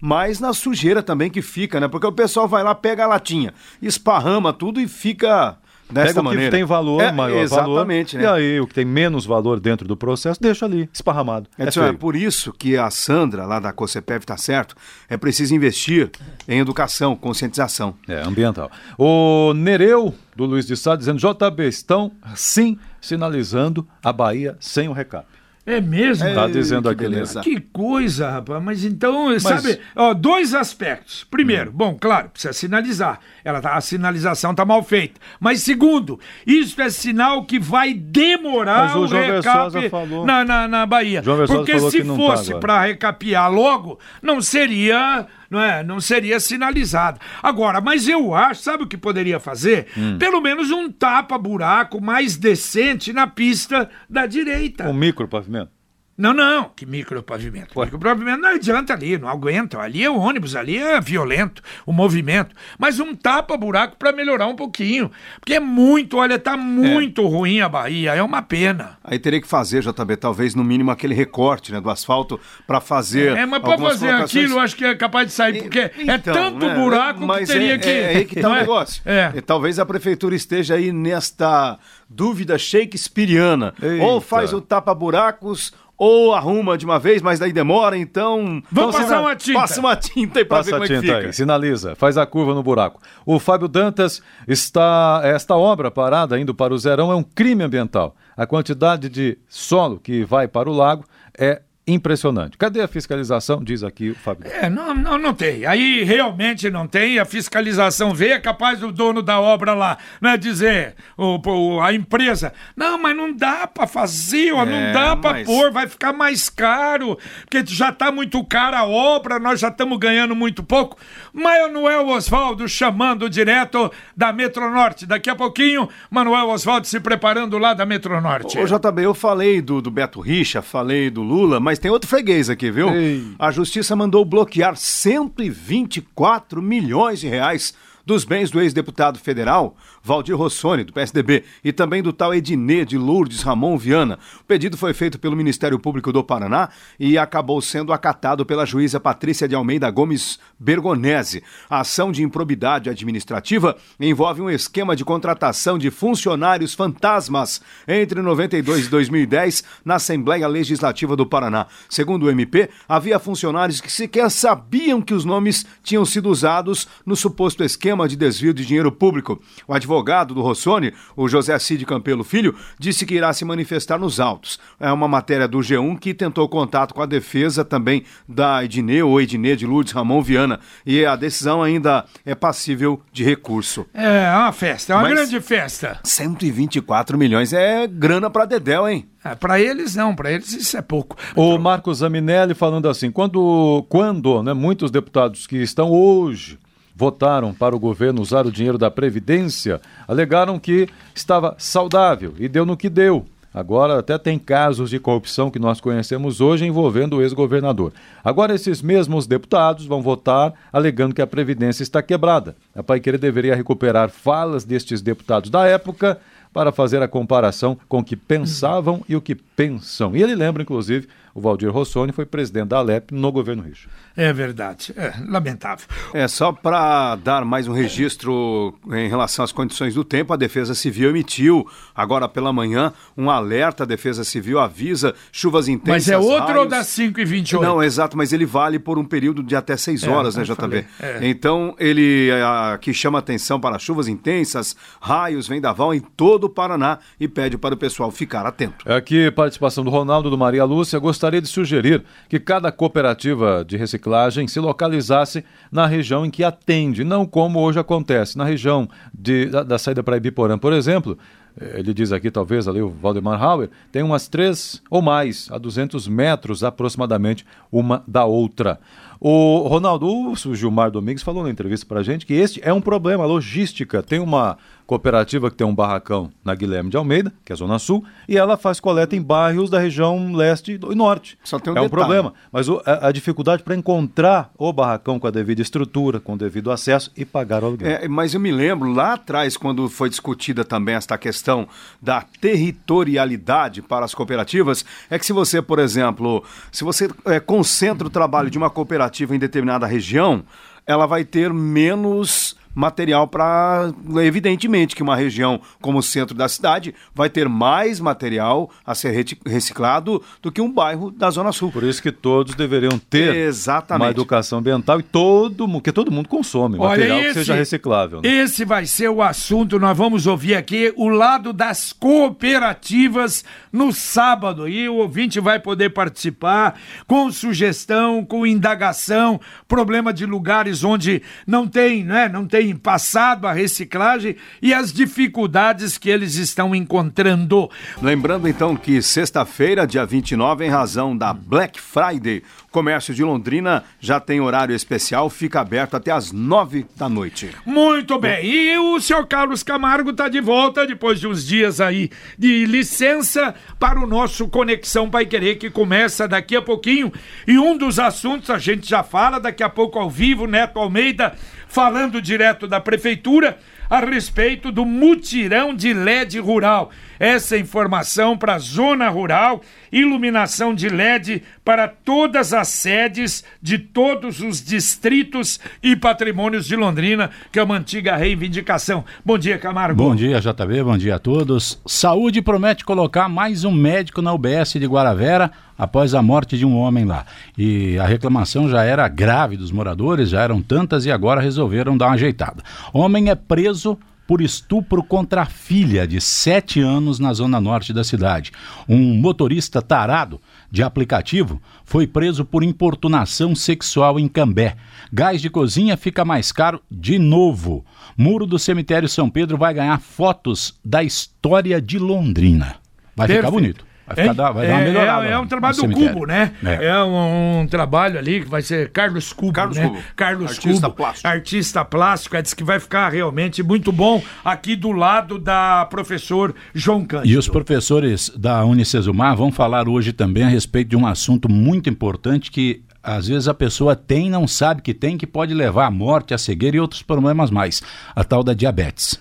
mas 0.00 0.40
na 0.40 0.52
sujeira 0.52 1.02
também 1.02 1.30
que 1.30 1.40
fica, 1.42 1.78
né? 1.80 1.88
Porque 1.88 2.06
o 2.06 2.12
pessoal 2.12 2.46
vai 2.48 2.62
lá 2.62 2.74
pega 2.74 3.04
a 3.04 3.06
latinha, 3.06 3.54
esparrama 3.80 4.52
tudo 4.52 4.80
e 4.80 4.86
fica 4.88 5.56
dessa 5.90 6.08
Pega 6.08 6.20
o 6.20 6.22
que 6.22 6.28
maneira. 6.28 6.50
tem 6.50 6.64
valor, 6.64 7.00
É, 7.00 7.10
maior 7.10 7.38
exatamente, 7.42 8.16
valor. 8.18 8.32
né? 8.36 8.40
E 8.42 8.54
aí, 8.54 8.60
o 8.60 8.66
que 8.66 8.74
tem 8.74 8.84
menos 8.84 9.24
valor 9.24 9.58
dentro 9.58 9.88
do 9.88 9.96
processo, 9.96 10.38
deixa 10.38 10.66
ali, 10.66 10.86
esparramado. 10.92 11.48
É 11.58 11.64
é, 11.66 11.70
feio. 11.70 11.96
por 11.96 12.14
isso 12.14 12.52
que 12.52 12.76
a 12.76 12.90
Sandra, 12.90 13.46
lá 13.46 13.58
da 13.58 13.72
COCEPEV, 13.72 14.18
está 14.20 14.36
certo. 14.36 14.74
É 15.08 15.16
preciso 15.16 15.54
investir 15.54 16.10
em 16.46 16.58
educação, 16.58 17.16
conscientização. 17.16 17.94
É, 18.06 18.20
ambiental. 18.20 18.70
O 18.98 19.54
Nereu, 19.54 20.14
do 20.36 20.44
Luiz 20.44 20.66
de 20.66 20.76
Sá, 20.76 20.94
dizendo, 20.94 21.18
JB, 21.18 21.66
estão, 21.68 22.12
sim, 22.34 22.78
sinalizando 23.00 23.86
a 24.04 24.12
Bahia 24.12 24.56
sem 24.60 24.88
o 24.88 24.92
recap. 24.92 25.26
É 25.68 25.82
mesmo? 25.82 26.24
Tá 26.34 26.46
dizendo 26.46 26.84
que 26.84 26.88
aqui, 26.88 27.02
né? 27.04 27.08
beleza. 27.10 27.40
Que 27.42 27.60
coisa, 27.60 28.30
rapaz. 28.30 28.62
Mas 28.62 28.84
então, 28.84 29.38
sabe, 29.38 29.78
ó, 29.94 30.14
dois 30.14 30.54
aspectos. 30.54 31.24
Primeiro, 31.30 31.70
bom, 31.70 31.94
claro, 32.00 32.30
precisa 32.30 32.54
sinalizar. 32.54 33.20
Ela 33.44 33.60
tá, 33.60 33.74
a 33.74 33.80
sinalização 33.82 34.54
tá 34.54 34.64
mal 34.64 34.82
feita. 34.82 35.20
Mas 35.38 35.60
segundo, 35.62 36.18
isso 36.46 36.80
é 36.80 36.88
sinal 36.88 37.44
que 37.44 37.58
vai 37.58 37.92
demorar 37.92 38.86
Mas 38.86 38.96
o 38.96 39.00
o, 39.00 39.06
João 39.06 39.22
recap 39.22 39.90
falou- 39.90 40.24
na, 40.24 40.42
na, 40.44 40.66
na 40.68 40.86
Bahia. 40.86 41.22
João 41.22 41.36
Versosa 41.36 41.58
Porque 41.58 41.72
falou 41.74 41.90
se 41.90 41.98
que 41.98 42.04
não 42.04 42.16
tá 42.16 42.22
fosse 42.24 42.50
agora. 42.50 42.60
para 42.60 42.82
recapear 42.86 43.52
logo, 43.52 43.98
não 44.22 44.40
seria, 44.40 45.26
não 45.50 45.60
é, 45.60 45.82
não 45.82 46.00
seria 46.00 46.38
sinalizado. 46.38 47.18
Agora, 47.42 47.80
mas 47.80 48.06
eu 48.06 48.34
acho, 48.34 48.62
sabe 48.62 48.84
o 48.84 48.86
que 48.86 48.96
poderia 48.96 49.40
fazer? 49.40 49.86
Hum. 49.96 50.18
Pelo 50.18 50.40
menos 50.40 50.70
um 50.70 50.90
tapa-buraco 50.90 52.00
mais 52.00 52.36
decente 52.36 53.12
na 53.12 53.26
pista 53.26 53.88
da 54.08 54.26
direita. 54.26 54.88
Um 54.88 54.94
micro 54.94 55.26
pavimento. 55.26 55.77
Não, 56.18 56.34
não, 56.34 56.70
que 56.74 56.84
micropavimento. 56.84 57.78
Micropavimento 57.78 58.40
não 58.40 58.48
adianta 58.48 58.92
ali, 58.92 59.16
não 59.16 59.28
aguenta. 59.28 59.78
Ali 59.78 60.02
é 60.02 60.10
ônibus, 60.10 60.56
ali 60.56 60.76
é 60.76 61.00
violento 61.00 61.62
o 61.86 61.92
movimento. 61.92 62.56
Mas 62.76 62.98
um 62.98 63.14
tapa-buraco 63.14 63.96
para 63.96 64.10
melhorar 64.10 64.48
um 64.48 64.56
pouquinho. 64.56 65.12
Porque 65.38 65.54
é 65.54 65.60
muito, 65.60 66.16
olha, 66.16 66.36
tá 66.36 66.56
muito 66.56 67.24
ruim 67.24 67.60
a 67.60 67.68
Bahia, 67.68 68.16
é 68.16 68.22
uma 68.22 68.42
pena. 68.42 68.98
Aí 69.04 69.16
teria 69.16 69.40
que 69.40 69.46
fazer, 69.46 69.80
JB, 69.80 70.16
talvez 70.16 70.56
no 70.56 70.64
mínimo 70.64 70.90
aquele 70.90 71.14
recorte 71.14 71.70
né, 71.70 71.80
do 71.80 71.88
asfalto 71.88 72.40
para 72.66 72.80
fazer. 72.80 73.36
É, 73.36 73.46
mas 73.46 73.62
para 73.62 73.78
fazer 73.78 74.06
colocações. 74.06 74.44
aquilo, 74.44 74.58
acho 74.58 74.74
que 74.74 74.84
é 74.84 74.96
capaz 74.96 75.28
de 75.28 75.32
sair, 75.32 75.62
porque 75.62 75.78
é 75.78 75.92
Então, 75.98 76.34
tanto 76.34 76.66
né, 76.66 76.74
buraco 76.74 77.24
mas 77.24 77.48
que 77.48 77.54
teria 77.54 77.74
é, 77.74 77.78
que. 77.78 77.88
É, 77.88 78.08
aí 78.08 78.24
que 78.24 78.40
tá 78.40 78.50
o 78.50 78.56
é? 78.56 78.60
negócio. 78.60 79.02
É. 79.06 79.32
E 79.36 79.40
talvez 79.40 79.78
a 79.78 79.86
prefeitura 79.86 80.34
esteja 80.34 80.74
aí 80.74 80.90
nesta 80.90 81.78
dúvida 82.10 82.58
shakespeariana. 82.58 83.72
Eita. 83.80 84.04
Ou 84.04 84.20
faz 84.20 84.52
o 84.52 84.60
tapa-buracos. 84.60 85.72
Ou 85.98 86.32
arruma 86.32 86.78
de 86.78 86.84
uma 86.84 86.96
vez, 86.96 87.20
mas 87.20 87.40
daí 87.40 87.52
demora, 87.52 87.98
então. 87.98 88.62
Vamos 88.70 88.94
então, 88.94 89.08
passar 89.08 89.20
uma 89.20 89.34
tinta. 89.34 89.58
Passa 89.58 89.80
uma 89.80 89.96
tinta 89.96 90.38
aí 90.38 90.44
pra 90.44 90.58
ver 90.58 90.70
Passa 90.70 90.70
a 90.70 90.72
como 90.74 90.84
é 90.84 90.86
que 90.86 90.94
tinta 90.94 91.14
fica. 91.16 91.26
aí, 91.26 91.32
sinaliza, 91.32 91.96
faz 91.96 92.16
a 92.16 92.24
curva 92.24 92.54
no 92.54 92.62
buraco. 92.62 93.00
O 93.26 93.40
Fábio 93.40 93.66
Dantas 93.66 94.22
está. 94.46 95.20
Esta 95.24 95.56
obra 95.56 95.90
parada 95.90 96.38
indo 96.38 96.54
para 96.54 96.72
o 96.72 96.78
Zerão 96.78 97.10
é 97.10 97.16
um 97.16 97.24
crime 97.24 97.64
ambiental. 97.64 98.14
A 98.36 98.46
quantidade 98.46 99.08
de 99.08 99.36
solo 99.48 99.98
que 99.98 100.24
vai 100.24 100.46
para 100.46 100.70
o 100.70 100.72
lago 100.72 101.04
é 101.36 101.62
impressionante. 101.88 102.56
Cadê 102.56 102.80
a 102.80 102.88
fiscalização? 102.88 103.62
Diz 103.62 103.82
aqui 103.82 104.10
o 104.10 104.14
Fábio. 104.14 104.50
É, 104.50 104.68
não, 104.68 104.94
não, 104.94 105.18
não 105.18 105.34
tem. 105.34 105.64
Aí 105.66 106.04
realmente 106.04 106.70
não 106.70 106.86
tem. 106.86 107.18
A 107.18 107.24
fiscalização 107.24 108.14
vê, 108.14 108.28
é 108.30 108.38
capaz 108.38 108.78
do 108.80 108.92
dono 108.92 109.22
da 109.22 109.40
obra 109.40 109.74
lá, 109.74 109.98
né, 110.20 110.36
dizer, 110.36 110.94
o, 111.16 111.40
o- 111.44 111.80
a 111.80 111.92
empresa, 111.92 112.52
não, 112.76 112.98
mas 112.98 113.16
não 113.16 113.32
dá 113.32 113.66
pra 113.66 113.86
fazer, 113.86 114.52
ó, 114.52 114.64
não 114.64 114.72
É, 114.76 114.92
dá 114.92 115.16
pra 115.16 115.32
mas- 115.32 115.46
pôr, 115.46 115.70
vai 115.72 115.86
ficar 115.88 116.12
mais 116.12 116.48
caro, 116.48 117.18
porque 117.42 117.64
já 117.66 117.90
tá 117.90 118.12
muito 118.12 118.42
cara 118.44 118.78
a 118.80 118.86
obra, 118.86 119.38
nós 119.38 119.58
já 119.60 119.68
estamos 119.68 119.98
ganhando 119.98 120.34
muito 120.36 120.62
pouco. 120.62 120.96
Manuel 121.32 122.06
Oswaldo 122.08 122.68
chamando 122.68 123.28
direto 123.30 123.90
da 124.16 124.32
Metronorte. 124.32 125.06
Daqui 125.06 125.30
a 125.30 125.36
pouquinho, 125.36 125.88
Manuel 126.10 126.48
Oswaldo 126.48 126.86
se 126.86 127.00
preparando 127.00 127.58
lá 127.58 127.74
da 127.74 127.86
Metronorte. 127.86 128.58
Ô, 128.58 128.64
JB, 128.66 129.02
eu 129.04 129.14
falei 129.14 129.60
do, 129.62 129.80
do 129.80 129.90
Beto 129.90 130.20
Richa, 130.20 130.60
falei 130.60 131.10
do 131.10 131.22
Lula, 131.22 131.60
mas 131.60 131.77
tem 131.78 131.90
outro 131.90 132.08
freguês 132.08 132.50
aqui, 132.50 132.70
viu? 132.70 132.90
Ei. 132.90 133.22
A 133.38 133.50
justiça 133.50 133.94
mandou 133.96 134.24
bloquear 134.24 134.76
124 134.76 136.60
milhões 136.62 137.20
de 137.20 137.28
reais 137.28 137.74
dos 138.08 138.24
bens 138.24 138.50
do 138.50 138.58
ex-deputado 138.58 139.18
federal 139.18 139.76
Valdir 140.02 140.34
Rossoni, 140.34 140.82
do 140.82 140.94
PSDB, 140.94 141.44
e 141.62 141.74
também 141.74 142.02
do 142.02 142.10
tal 142.10 142.34
Ednê 142.34 142.82
de 142.82 142.96
Lourdes 142.96 143.42
Ramon 143.42 143.76
Viana. 143.76 144.18
O 144.40 144.44
pedido 144.44 144.78
foi 144.78 144.94
feito 144.94 145.18
pelo 145.18 145.36
Ministério 145.36 145.78
Público 145.78 146.10
do 146.10 146.24
Paraná 146.24 146.70
e 146.98 147.18
acabou 147.18 147.60
sendo 147.60 147.92
acatado 147.92 148.46
pela 148.46 148.64
juíza 148.64 148.98
Patrícia 148.98 149.46
de 149.46 149.54
Almeida 149.54 149.90
Gomes 149.90 150.38
Bergonese. 150.58 151.44
A 151.68 151.80
ação 151.80 152.10
de 152.10 152.22
improbidade 152.22 152.88
administrativa 152.88 153.76
envolve 154.00 154.40
um 154.40 154.48
esquema 154.48 154.96
de 154.96 155.04
contratação 155.04 155.76
de 155.76 155.90
funcionários 155.90 156.72
fantasmas 156.72 157.60
entre 157.86 158.22
92 158.22 158.86
e 158.86 158.88
2010 158.88 159.64
na 159.84 159.96
Assembleia 159.96 160.48
Legislativa 160.48 161.14
do 161.14 161.26
Paraná. 161.26 161.66
Segundo 161.90 162.22
o 162.22 162.30
MP, 162.30 162.70
havia 162.88 163.18
funcionários 163.18 163.82
que 163.82 163.92
sequer 163.92 164.30
sabiam 164.30 165.02
que 165.02 165.12
os 165.12 165.26
nomes 165.26 165.66
tinham 165.82 166.06
sido 166.06 166.30
usados 166.30 166.88
no 167.04 167.14
suposto 167.14 167.62
esquema 167.62 167.97
de 168.06 168.14
desvio 168.16 168.52
de 168.54 168.64
dinheiro 168.66 168.92
público. 168.92 169.40
O 169.66 169.74
advogado 169.74 170.34
do 170.34 170.42
Rossoni, 170.42 170.92
o 171.16 171.26
José 171.28 171.58
Cid 171.58 171.84
Campelo 171.86 172.22
Filho, 172.22 172.54
disse 172.78 173.06
que 173.06 173.14
irá 173.14 173.32
se 173.32 173.44
manifestar 173.44 173.98
nos 173.98 174.20
autos. 174.20 174.58
É 174.78 174.92
uma 174.92 175.08
matéria 175.08 175.48
do 175.48 175.58
G1 175.58 175.98
que 175.98 176.12
tentou 176.14 176.48
contato 176.48 176.94
com 176.94 177.02
a 177.02 177.06
defesa 177.06 177.64
também 177.64 178.04
da 178.28 178.62
Ednê 178.64 179.02
ou 179.02 179.20
Ednê 179.20 179.56
de 179.56 179.66
Lourdes 179.66 179.92
Ramon 179.92 180.22
Viana. 180.22 180.60
E 180.84 181.04
a 181.04 181.16
decisão 181.16 181.62
ainda 181.62 182.04
é 182.24 182.34
passível 182.34 183.00
de 183.12 183.24
recurso. 183.24 183.86
É, 183.94 184.24
é 184.24 184.36
uma 184.36 184.52
festa, 184.52 184.92
é 184.92 184.96
uma 184.96 185.02
Mas- 185.02 185.12
grande 185.12 185.40
festa. 185.40 185.98
124 186.04 187.16
milhões 187.16 187.52
é 187.52 187.86
grana 187.86 188.28
pra 188.30 188.44
Dedéu, 188.44 188.88
hein? 188.88 189.06
É, 189.24 189.34
para 189.34 189.60
eles 189.60 189.96
não, 189.96 190.14
para 190.14 190.30
eles 190.32 190.52
isso 190.52 190.76
é 190.76 190.82
pouco. 190.82 191.16
O 191.34 191.58
Marcos 191.58 191.98
Zaminelli 191.98 192.54
falando 192.54 192.88
assim: 192.88 193.10
quando, 193.10 193.84
quando 193.88 194.42
né, 194.42 194.52
muitos 194.54 194.90
deputados 194.90 195.46
que 195.46 195.56
estão 195.56 195.90
hoje 195.90 196.58
votaram 196.98 197.54
para 197.54 197.76
o 197.76 197.78
governo 197.78 198.20
usar 198.20 198.44
o 198.44 198.50
dinheiro 198.50 198.76
da 198.76 198.90
Previdência, 198.90 199.80
alegaram 200.08 200.58
que 200.58 200.88
estava 201.14 201.54
saudável 201.56 202.34
e 202.40 202.48
deu 202.48 202.66
no 202.66 202.76
que 202.76 202.90
deu. 202.90 203.24
Agora 203.54 204.00
até 204.00 204.18
tem 204.18 204.36
casos 204.36 204.90
de 204.90 204.98
corrupção 204.98 205.48
que 205.48 205.60
nós 205.60 205.80
conhecemos 205.80 206.40
hoje 206.40 206.66
envolvendo 206.66 207.16
o 207.16 207.22
ex-governador. 207.22 207.92
Agora 208.22 208.52
esses 208.52 208.82
mesmos 208.82 209.28
deputados 209.28 209.86
vão 209.86 210.02
votar 210.02 210.52
alegando 210.72 211.14
que 211.14 211.22
a 211.22 211.26
Previdência 211.26 211.84
está 211.84 212.02
quebrada. 212.02 212.56
A 212.74 212.82
Paiqueira 212.82 213.16
deveria 213.16 213.54
recuperar 213.54 214.10
falas 214.10 214.64
destes 214.64 215.00
deputados 215.00 215.50
da 215.50 215.66
época 215.66 216.18
para 216.52 216.72
fazer 216.72 217.00
a 217.00 217.06
comparação 217.06 217.78
com 217.88 217.98
o 217.98 218.04
que 218.04 218.16
pensavam 218.16 219.04
e 219.08 219.14
o 219.14 219.20
que 219.20 219.36
pensam. 219.36 220.16
E 220.16 220.22
ele 220.22 220.34
lembra, 220.34 220.62
inclusive, 220.62 221.06
o 221.38 221.40
Valdir 221.40 221.70
Rossoni 221.70 222.12
foi 222.12 222.26
presidente 222.26 222.68
da 222.68 222.78
Alep 222.78 223.14
no 223.14 223.30
governo 223.30 223.62
Richo. 223.62 223.88
É 224.16 224.32
verdade, 224.32 224.92
é 224.96 225.12
lamentável. 225.28 225.86
É, 226.12 226.26
só 226.26 226.50
para 226.50 227.14
dar 227.14 227.44
mais 227.44 227.68
um 227.68 227.72
registro 227.72 228.74
em 228.90 229.08
relação 229.08 229.44
às 229.44 229.52
condições 229.52 229.94
do 229.94 230.02
tempo, 230.02 230.32
a 230.32 230.36
Defesa 230.36 230.74
Civil 230.74 231.10
emitiu 231.10 231.64
agora 231.94 232.28
pela 232.28 232.52
manhã 232.52 232.92
um 233.16 233.30
alerta. 233.30 233.84
A 233.84 233.86
Defesa 233.86 234.24
Civil 234.24 234.58
avisa 234.58 235.14
chuvas 235.30 235.68
intensas. 235.68 236.06
Mas 236.06 236.08
é 236.08 236.18
outro 236.18 236.46
raios... 236.46 236.58
ou 236.58 236.66
das 236.66 236.88
5 236.88 237.20
e 237.20 237.24
28 237.24 237.64
Não, 237.64 237.80
exato, 237.80 238.16
mas 238.16 238.32
ele 238.32 238.44
vale 238.44 238.80
por 238.80 238.98
um 238.98 239.04
período 239.04 239.40
de 239.40 239.54
até 239.54 239.76
6 239.76 240.08
horas, 240.08 240.36
é, 240.36 240.40
né, 240.40 240.44
JB? 240.44 240.84
É. 240.98 241.28
Então, 241.28 241.76
ele 241.78 242.30
aqui 242.72 242.92
chama 242.92 243.20
atenção 243.20 243.60
para 243.60 243.78
chuvas 243.78 244.08
intensas, 244.08 244.74
raios, 245.00 245.46
vendaval 245.46 245.94
em 245.94 246.00
todo 246.00 246.44
o 246.44 246.50
Paraná 246.50 246.98
e 247.20 247.28
pede 247.28 247.56
para 247.56 247.76
o 247.76 247.78
pessoal 247.78 248.10
ficar 248.10 248.44
atento. 248.44 248.90
Aqui, 248.90 249.30
participação 249.30 249.84
do 249.84 249.90
Ronaldo, 249.90 250.28
do 250.28 250.36
Maria 250.36 250.64
Lúcia. 250.64 250.98
Gostaria 250.98 251.27
de 251.30 251.48
sugerir 251.48 252.02
que 252.28 252.40
cada 252.40 252.72
cooperativa 252.72 253.64
de 253.66 253.76
reciclagem 253.76 253.98
reciclagem 253.98 254.48
se 254.48 254.60
localizasse 254.60 255.44
na 255.70 255.86
região 255.86 256.24
em 256.24 256.30
que 256.30 256.44
atende, 256.44 257.04
não 257.04 257.26
como 257.26 257.60
hoje 257.60 257.78
acontece. 257.78 258.38
Na 258.38 258.44
região 258.44 258.88
de, 259.12 259.46
da, 259.46 259.62
da 259.62 259.78
saída 259.78 260.02
para 260.02 260.16
Ibiporã, 260.16 260.58
por 260.58 260.72
exemplo, 260.72 261.18
eh, 261.60 261.80
ele 261.80 261.92
diz 261.92 262.12
aqui, 262.12 262.30
talvez, 262.30 262.68
ali 262.68 262.80
o 262.80 262.88
Valdemar 262.88 263.42
Hauer, 263.42 263.70
tem 263.92 264.02
umas 264.02 264.28
três 264.28 264.82
ou 264.90 265.02
mais, 265.02 265.48
a 265.50 265.58
200 265.58 266.08
metros 266.08 266.64
aproximadamente, 266.64 267.44
uma 267.70 268.02
da 268.06 268.24
outra. 268.24 268.78
O 269.20 269.66
Ronaldo, 269.66 270.06
o 270.06 270.54
Gilmar 270.54 270.90
Domingues 270.90 271.24
falou 271.24 271.42
na 271.42 271.50
entrevista 271.50 271.84
para 271.84 272.00
a 272.00 272.04
gente 272.04 272.24
que 272.24 272.34
este 272.34 272.60
é 272.62 272.72
um 272.72 272.80
problema, 272.80 273.26
logística. 273.26 274.00
Tem 274.00 274.20
uma 274.20 274.56
cooperativa 274.88 275.50
que 275.50 275.56
tem 275.58 275.66
um 275.66 275.74
barracão 275.74 276.30
na 276.42 276.54
Guilherme 276.54 276.88
de 276.88 276.96
Almeida, 276.96 277.30
que 277.44 277.52
é 277.52 277.54
a 277.54 277.56
Zona 277.56 277.78
Sul, 277.78 278.02
e 278.26 278.38
ela 278.38 278.56
faz 278.56 278.80
coleta 278.80 279.14
em 279.14 279.20
bairros 279.20 279.68
da 279.68 279.78
região 279.78 280.32
leste 280.32 280.80
e 280.82 280.94
norte. 280.94 281.38
Só 281.44 281.58
tem 281.58 281.70
um 281.70 281.76
é 281.76 281.80
um 281.80 281.84
detalhe. 281.84 282.02
problema. 282.02 282.32
Mas 282.50 282.70
o, 282.70 282.80
a, 282.86 283.08
a, 283.08 283.12
dificuldade 283.12 283.62
para 283.62 283.76
encontrar 283.76 284.50
o 284.56 284.72
barracão 284.72 285.20
com 285.20 285.26
a 285.26 285.30
devida 285.30 285.60
estrutura, 285.60 286.18
com 286.18 286.32
o 286.32 286.38
devido 286.38 286.72
acesso 286.72 287.12
e 287.14 287.26
pagar 287.26 287.62
o 287.62 287.66
aluguel. 287.66 287.86
É, 287.86 288.08
mas 288.08 288.32
eu 288.32 288.40
me 288.40 288.50
lembro 288.50 288.90
lá 288.90 289.12
atrás, 289.12 289.58
quando 289.58 289.90
foi 289.90 290.08
discutida 290.08 290.64
também 290.64 290.94
esta 290.94 291.18
questão 291.18 291.68
da 292.00 292.24
territorialidade 292.40 293.82
para 293.82 294.06
as 294.06 294.14
cooperativas, 294.14 294.86
é 295.10 295.18
que 295.18 295.26
se 295.26 295.34
você, 295.34 295.60
por 295.60 295.78
exemplo, 295.78 296.42
se 296.72 296.82
você 296.82 297.10
é, 297.26 297.38
concentra 297.38 298.06
o 298.06 298.10
trabalho 298.10 298.48
de 298.48 298.56
uma 298.56 298.70
cooperativa 298.70 299.36
em 299.36 299.38
determinada 299.38 299.86
região, 299.86 300.42
ela 300.86 301.04
vai 301.04 301.26
ter 301.26 301.52
menos 301.52 302.56
material 302.78 303.26
para. 303.26 303.92
Evidentemente 304.22 304.94
que 304.94 305.02
uma 305.02 305.16
região 305.16 305.60
como 305.80 305.98
o 305.98 306.02
centro 306.02 306.34
da 306.34 306.48
cidade 306.48 306.94
vai 307.12 307.28
ter 307.28 307.48
mais 307.48 307.98
material 307.98 308.70
a 308.86 308.94
ser 308.94 309.26
reciclado 309.44 310.22
do 310.40 310.52
que 310.52 310.60
um 310.60 310.72
bairro 310.72 311.10
da 311.10 311.28
Zona 311.28 311.50
Sul. 311.50 311.72
Por 311.72 311.82
isso 311.82 312.00
que 312.00 312.12
todos 312.12 312.54
deveriam 312.54 312.96
ter 312.98 313.34
Exatamente. 313.34 314.04
uma 314.04 314.10
educação 314.10 314.60
ambiental 314.60 315.00
e 315.00 315.02
todo 315.02 315.66
mundo, 315.66 315.82
que 315.82 315.92
todo 315.92 316.12
mundo 316.12 316.28
consome 316.28 316.78
Olha, 316.78 316.90
material 316.90 317.18
esse, 317.18 317.28
que 317.28 317.34
seja 317.34 317.54
reciclável. 317.54 318.22
Né? 318.22 318.28
Esse 318.28 318.64
vai 318.64 318.86
ser 318.86 319.08
o 319.08 319.22
assunto, 319.22 319.78
nós 319.80 319.96
vamos 319.96 320.28
ouvir 320.28 320.54
aqui 320.54 320.92
o 320.96 321.08
lado 321.08 321.52
das 321.52 321.92
cooperativas 321.92 323.44
no 323.72 323.92
sábado. 323.92 324.68
E 324.68 324.88
o 324.88 324.94
ouvinte 324.96 325.40
vai 325.40 325.58
poder 325.58 325.90
participar 325.90 326.78
com 327.08 327.30
sugestão, 327.32 328.24
com 328.24 328.46
indagação, 328.46 329.40
problema 329.66 330.12
de 330.12 330.24
lugares 330.24 330.84
onde 330.84 331.22
não 331.44 331.66
tem, 331.66 332.04
né? 332.04 332.28
Não 332.28 332.46
tem 332.46 332.67
passado 332.74 333.46
a 333.46 333.52
reciclagem 333.52 334.36
e 334.60 334.74
as 334.74 334.92
dificuldades 334.92 335.98
que 335.98 336.10
eles 336.10 336.36
estão 336.36 336.74
encontrando. 336.74 337.70
Lembrando 338.00 338.48
então 338.48 338.76
que 338.76 339.00
sexta-feira, 339.02 339.86
dia 339.86 340.04
29, 340.04 340.64
em 340.64 340.70
razão 340.70 341.16
da 341.16 341.32
Black 341.32 341.80
Friday, 341.80 342.42
o 342.68 342.70
comércio 342.70 343.14
de 343.14 343.24
Londrina 343.24 343.84
já 343.98 344.20
tem 344.20 344.40
horário 344.40 344.74
especial, 344.74 345.30
fica 345.30 345.60
aberto 345.60 345.94
até 345.94 346.10
às 346.10 346.32
nove 346.32 346.86
da 346.96 347.08
noite. 347.08 347.50
Muito 347.64 348.18
bem. 348.18 348.44
E 348.44 348.78
o 348.78 349.00
senhor 349.00 349.26
Carlos 349.26 349.62
Camargo 349.62 350.10
está 350.10 350.28
de 350.28 350.40
volta 350.40 350.86
depois 350.86 351.18
de 351.18 351.26
uns 351.26 351.46
dias 351.46 351.80
aí 351.80 352.10
de 352.38 352.66
licença 352.66 353.54
para 353.78 353.98
o 353.98 354.06
nosso 354.06 354.48
Conexão 354.48 355.08
Pai 355.08 355.26
Querer 355.26 355.56
que 355.56 355.70
começa 355.70 356.28
daqui 356.28 356.56
a 356.56 356.62
pouquinho. 356.62 357.12
E 357.46 357.58
um 357.58 357.76
dos 357.76 357.98
assuntos 357.98 358.50
a 358.50 358.58
gente 358.58 358.88
já 358.88 359.02
fala 359.02 359.38
daqui 359.38 359.62
a 359.62 359.68
pouco 359.68 359.98
ao 359.98 360.10
vivo, 360.10 360.46
Neto 360.46 360.78
Almeida 360.78 361.36
falando 361.68 362.20
direto 362.20 362.66
da 362.66 362.80
prefeitura 362.80 363.58
a 363.88 364.00
respeito 364.00 364.72
do 364.72 364.84
mutirão 364.84 365.74
de 365.74 365.92
LED 365.92 366.38
rural. 366.40 366.90
Essa 367.18 367.58
informação 367.58 368.36
para 368.36 368.54
a 368.54 368.58
zona 368.58 369.08
rural, 369.08 369.60
iluminação 369.90 370.74
de 370.74 370.88
LED 370.88 371.42
para 371.64 371.88
todas 371.88 372.52
as 372.52 372.68
sedes 372.68 373.44
de 373.60 373.78
todos 373.78 374.40
os 374.40 374.62
distritos 374.62 375.58
e 375.82 375.96
patrimônios 375.96 376.66
de 376.66 376.76
Londrina, 376.76 377.30
que 377.50 377.58
é 377.58 377.62
uma 377.62 377.76
antiga 377.76 378.16
reivindicação. 378.16 379.04
Bom 379.24 379.36
dia, 379.36 379.58
Camargo. 379.58 380.02
Bom 380.02 380.14
dia, 380.14 380.40
JB, 380.40 380.82
bom 380.84 380.96
dia 380.96 381.16
a 381.16 381.18
todos. 381.18 381.80
Saúde 381.86 382.40
promete 382.40 382.84
colocar 382.84 383.28
mais 383.28 383.64
um 383.64 383.72
médico 383.72 384.22
na 384.22 384.32
UBS 384.32 384.74
de 384.74 384.86
Guaravera 384.86 385.50
após 385.76 386.14
a 386.14 386.22
morte 386.22 386.58
de 386.58 386.66
um 386.66 386.76
homem 386.76 387.04
lá. 387.04 387.24
E 387.56 387.98
a 387.98 388.06
reclamação 388.06 388.68
já 388.68 388.82
era 388.82 389.06
grave 389.08 389.56
dos 389.56 389.70
moradores, 389.70 390.30
já 390.30 390.42
eram 390.42 390.60
tantas 390.60 391.06
e 391.06 391.10
agora 391.10 391.40
resolveram 391.40 391.96
dar 391.96 392.06
uma 392.06 392.14
ajeitada. 392.14 392.62
Homem 392.92 393.30
é 393.30 393.34
preso 393.34 393.98
por 394.28 394.42
estupro 394.42 395.02
contra 395.02 395.40
a 395.40 395.46
filha 395.46 396.06
de 396.06 396.20
7 396.20 396.82
anos 396.82 397.18
na 397.18 397.32
zona 397.32 397.58
norte 397.58 397.94
da 397.94 398.04
cidade. 398.04 398.52
Um 398.86 399.14
motorista 399.14 399.80
tarado 399.80 400.38
de 400.70 400.82
aplicativo 400.82 401.62
foi 401.82 402.06
preso 402.06 402.44
por 402.44 402.62
importunação 402.62 403.56
sexual 403.56 404.20
em 404.20 404.28
Cambé. 404.28 404.76
Gás 405.10 405.40
de 405.40 405.48
cozinha 405.48 405.96
fica 405.96 406.26
mais 406.26 406.52
caro 406.52 406.82
de 406.90 407.18
novo. 407.18 407.82
Muro 408.18 408.44
do 408.44 408.58
cemitério 408.58 409.08
São 409.08 409.30
Pedro 409.30 409.56
vai 409.56 409.72
ganhar 409.72 409.98
fotos 409.98 410.78
da 410.84 411.02
história 411.02 411.80
de 411.80 411.98
Londrina. 411.98 412.76
Vai 413.16 413.28
Perfeito. 413.28 413.46
ficar 413.46 413.50
bonito. 413.50 413.87
Vai, 414.08 414.16
ficar, 414.16 414.32
dar, 414.32 414.52
vai 414.52 414.66
é, 414.66 414.68
dar 414.68 414.74
uma 414.74 414.84
melhorada. 414.84 415.26
É, 415.26 415.32
é 415.32 415.38
um 415.38 415.46
trabalho 415.46 415.76
do 415.76 415.90
Cubo, 415.90 416.26
né? 416.26 416.52
É, 416.64 416.86
é 416.86 417.02
um, 417.02 417.60
um, 417.60 417.66
trabalho 417.66 418.18
ali 418.18 418.40
que 418.40 418.48
vai 418.48 418.62
ser 418.62 418.90
Carlos 418.90 419.32
Cubo, 419.32 419.52
Carlos 419.52 419.76
né? 419.76 419.88
Cubo. 419.88 419.98
Carlos 420.16 420.50
artista 420.50 420.86
Cubo, 420.86 420.96
plástico. 420.96 421.28
artista 421.28 421.84
plástico. 421.84 422.36
É, 422.36 422.42
diz 422.42 422.54
que 422.54 422.64
vai 422.64 422.80
ficar 422.80 423.10
realmente 423.10 423.62
muito 423.62 423.92
bom 423.92 424.22
aqui 424.44 424.74
do 424.74 424.92
lado 424.92 425.38
da 425.38 425.84
professor 425.86 426.54
João 426.74 427.04
Cândido. 427.04 427.32
E 427.32 427.36
os 427.36 427.48
professores 427.48 428.30
da 428.36 428.64
Unicesumar 428.64 429.36
vão 429.36 429.52
falar 429.52 429.88
hoje 429.88 430.12
também 430.12 430.44
a 430.44 430.48
respeito 430.48 430.88
de 430.88 430.96
um 430.96 431.06
assunto 431.06 431.50
muito 431.50 431.90
importante 431.90 432.50
que 432.50 432.82
às 433.02 433.28
vezes 433.28 433.48
a 433.48 433.54
pessoa 433.54 433.94
tem 433.94 434.28
não 434.28 434.46
sabe 434.46 434.82
que 434.82 434.92
tem, 434.92 435.16
que 435.16 435.26
pode 435.26 435.54
levar 435.54 435.86
à 435.86 435.90
morte, 435.90 436.34
à 436.34 436.38
cegueira 436.38 436.76
e 436.76 436.80
outros 436.80 437.02
problemas 437.02 437.50
mais. 437.50 437.82
A 438.14 438.24
tal 438.24 438.42
da 438.42 438.54
diabetes. 438.54 439.18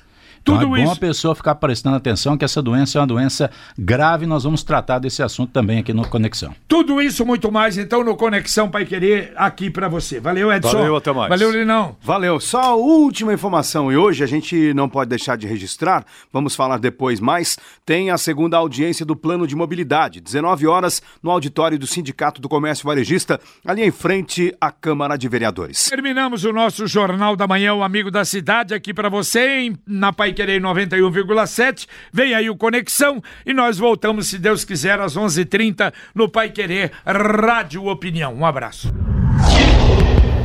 Tudo 0.47 0.63
então 0.63 0.75
é 0.75 0.79
bom 0.79 0.83
isso. 0.83 0.93
a 0.93 0.95
pessoa 0.95 1.35
ficar 1.35 1.55
prestando 1.55 1.97
atenção 1.97 2.37
que 2.37 2.45
essa 2.45 2.61
doença 2.61 2.97
é 2.97 3.01
uma 3.01 3.07
doença 3.07 3.51
grave 3.77 4.23
e 4.23 4.27
nós 4.27 4.45
vamos 4.45 4.63
tratar 4.63 4.99
desse 4.99 5.21
assunto 5.21 5.51
também 5.51 5.79
aqui 5.79 5.93
no 5.93 6.07
Conexão. 6.07 6.55
Tudo 6.67 7.01
isso 7.01 7.25
muito 7.25 7.51
mais 7.51 7.77
então 7.77 8.01
no 8.01 8.15
Conexão 8.15 8.69
Pai 8.69 8.85
Querer 8.85 9.33
aqui 9.35 9.69
para 9.69 9.89
você. 9.89 10.21
Valeu, 10.21 10.51
Edson. 10.51 10.71
Valeu, 10.71 10.95
até 10.95 11.11
mais. 11.11 11.29
Valeu, 11.29 11.51
Linão. 11.51 11.97
Valeu. 12.01 12.39
Só 12.39 12.61
a 12.61 12.75
última 12.75 13.33
informação 13.33 13.91
e 13.91 13.97
hoje 13.97 14.23
a 14.23 14.27
gente 14.27 14.73
não 14.73 14.87
pode 14.87 15.09
deixar 15.09 15.35
de 15.35 15.45
registrar, 15.45 16.05
vamos 16.31 16.55
falar 16.55 16.77
depois 16.77 17.19
mais, 17.19 17.57
tem 17.85 18.09
a 18.09 18.17
segunda 18.17 18.55
audiência 18.55 19.05
do 19.05 19.15
Plano 19.15 19.45
de 19.45 19.55
Mobilidade, 19.55 20.21
19 20.21 20.65
horas 20.65 21.01
no 21.21 21.29
auditório 21.29 21.77
do 21.77 21.85
Sindicato 21.85 22.39
do 22.39 22.47
Comércio 22.47 22.85
Varejista, 22.85 23.39
ali 23.65 23.83
em 23.83 23.91
frente 23.91 24.55
à 24.61 24.71
Câmara 24.71 25.17
de 25.17 25.27
Vereadores. 25.27 25.89
Terminamos 25.89 26.45
o 26.45 26.53
nosso 26.53 26.87
Jornal 26.87 27.35
da 27.35 27.47
Manhã, 27.47 27.73
o 27.73 27.83
Amigo 27.83 28.09
da 28.09 28.23
Cidade, 28.23 28.73
aqui 28.73 28.93
para 28.93 29.09
você 29.09 29.73
na 29.85 30.13
Pai 30.13 30.36
Querer 30.37 30.61
91,7. 30.61 31.87
Vem 32.13 32.35
aí 32.35 32.47
o 32.47 32.55
Conexão 32.55 33.19
e 33.43 33.55
nós 33.55 33.79
voltamos, 33.79 34.27
se 34.27 34.37
Deus 34.37 34.63
quiser, 34.63 34.99
às 34.99 35.17
11:30 35.17 35.41
h 35.41 35.45
30 35.49 35.93
no 36.13 36.29
Pai 36.29 36.51
Querer 36.51 36.91
Rádio 37.03 37.87
Opinião. 37.87 38.35
Um 38.35 38.45
abraço. 38.45 38.93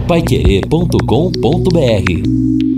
Paiquerê.com.br 0.09 2.72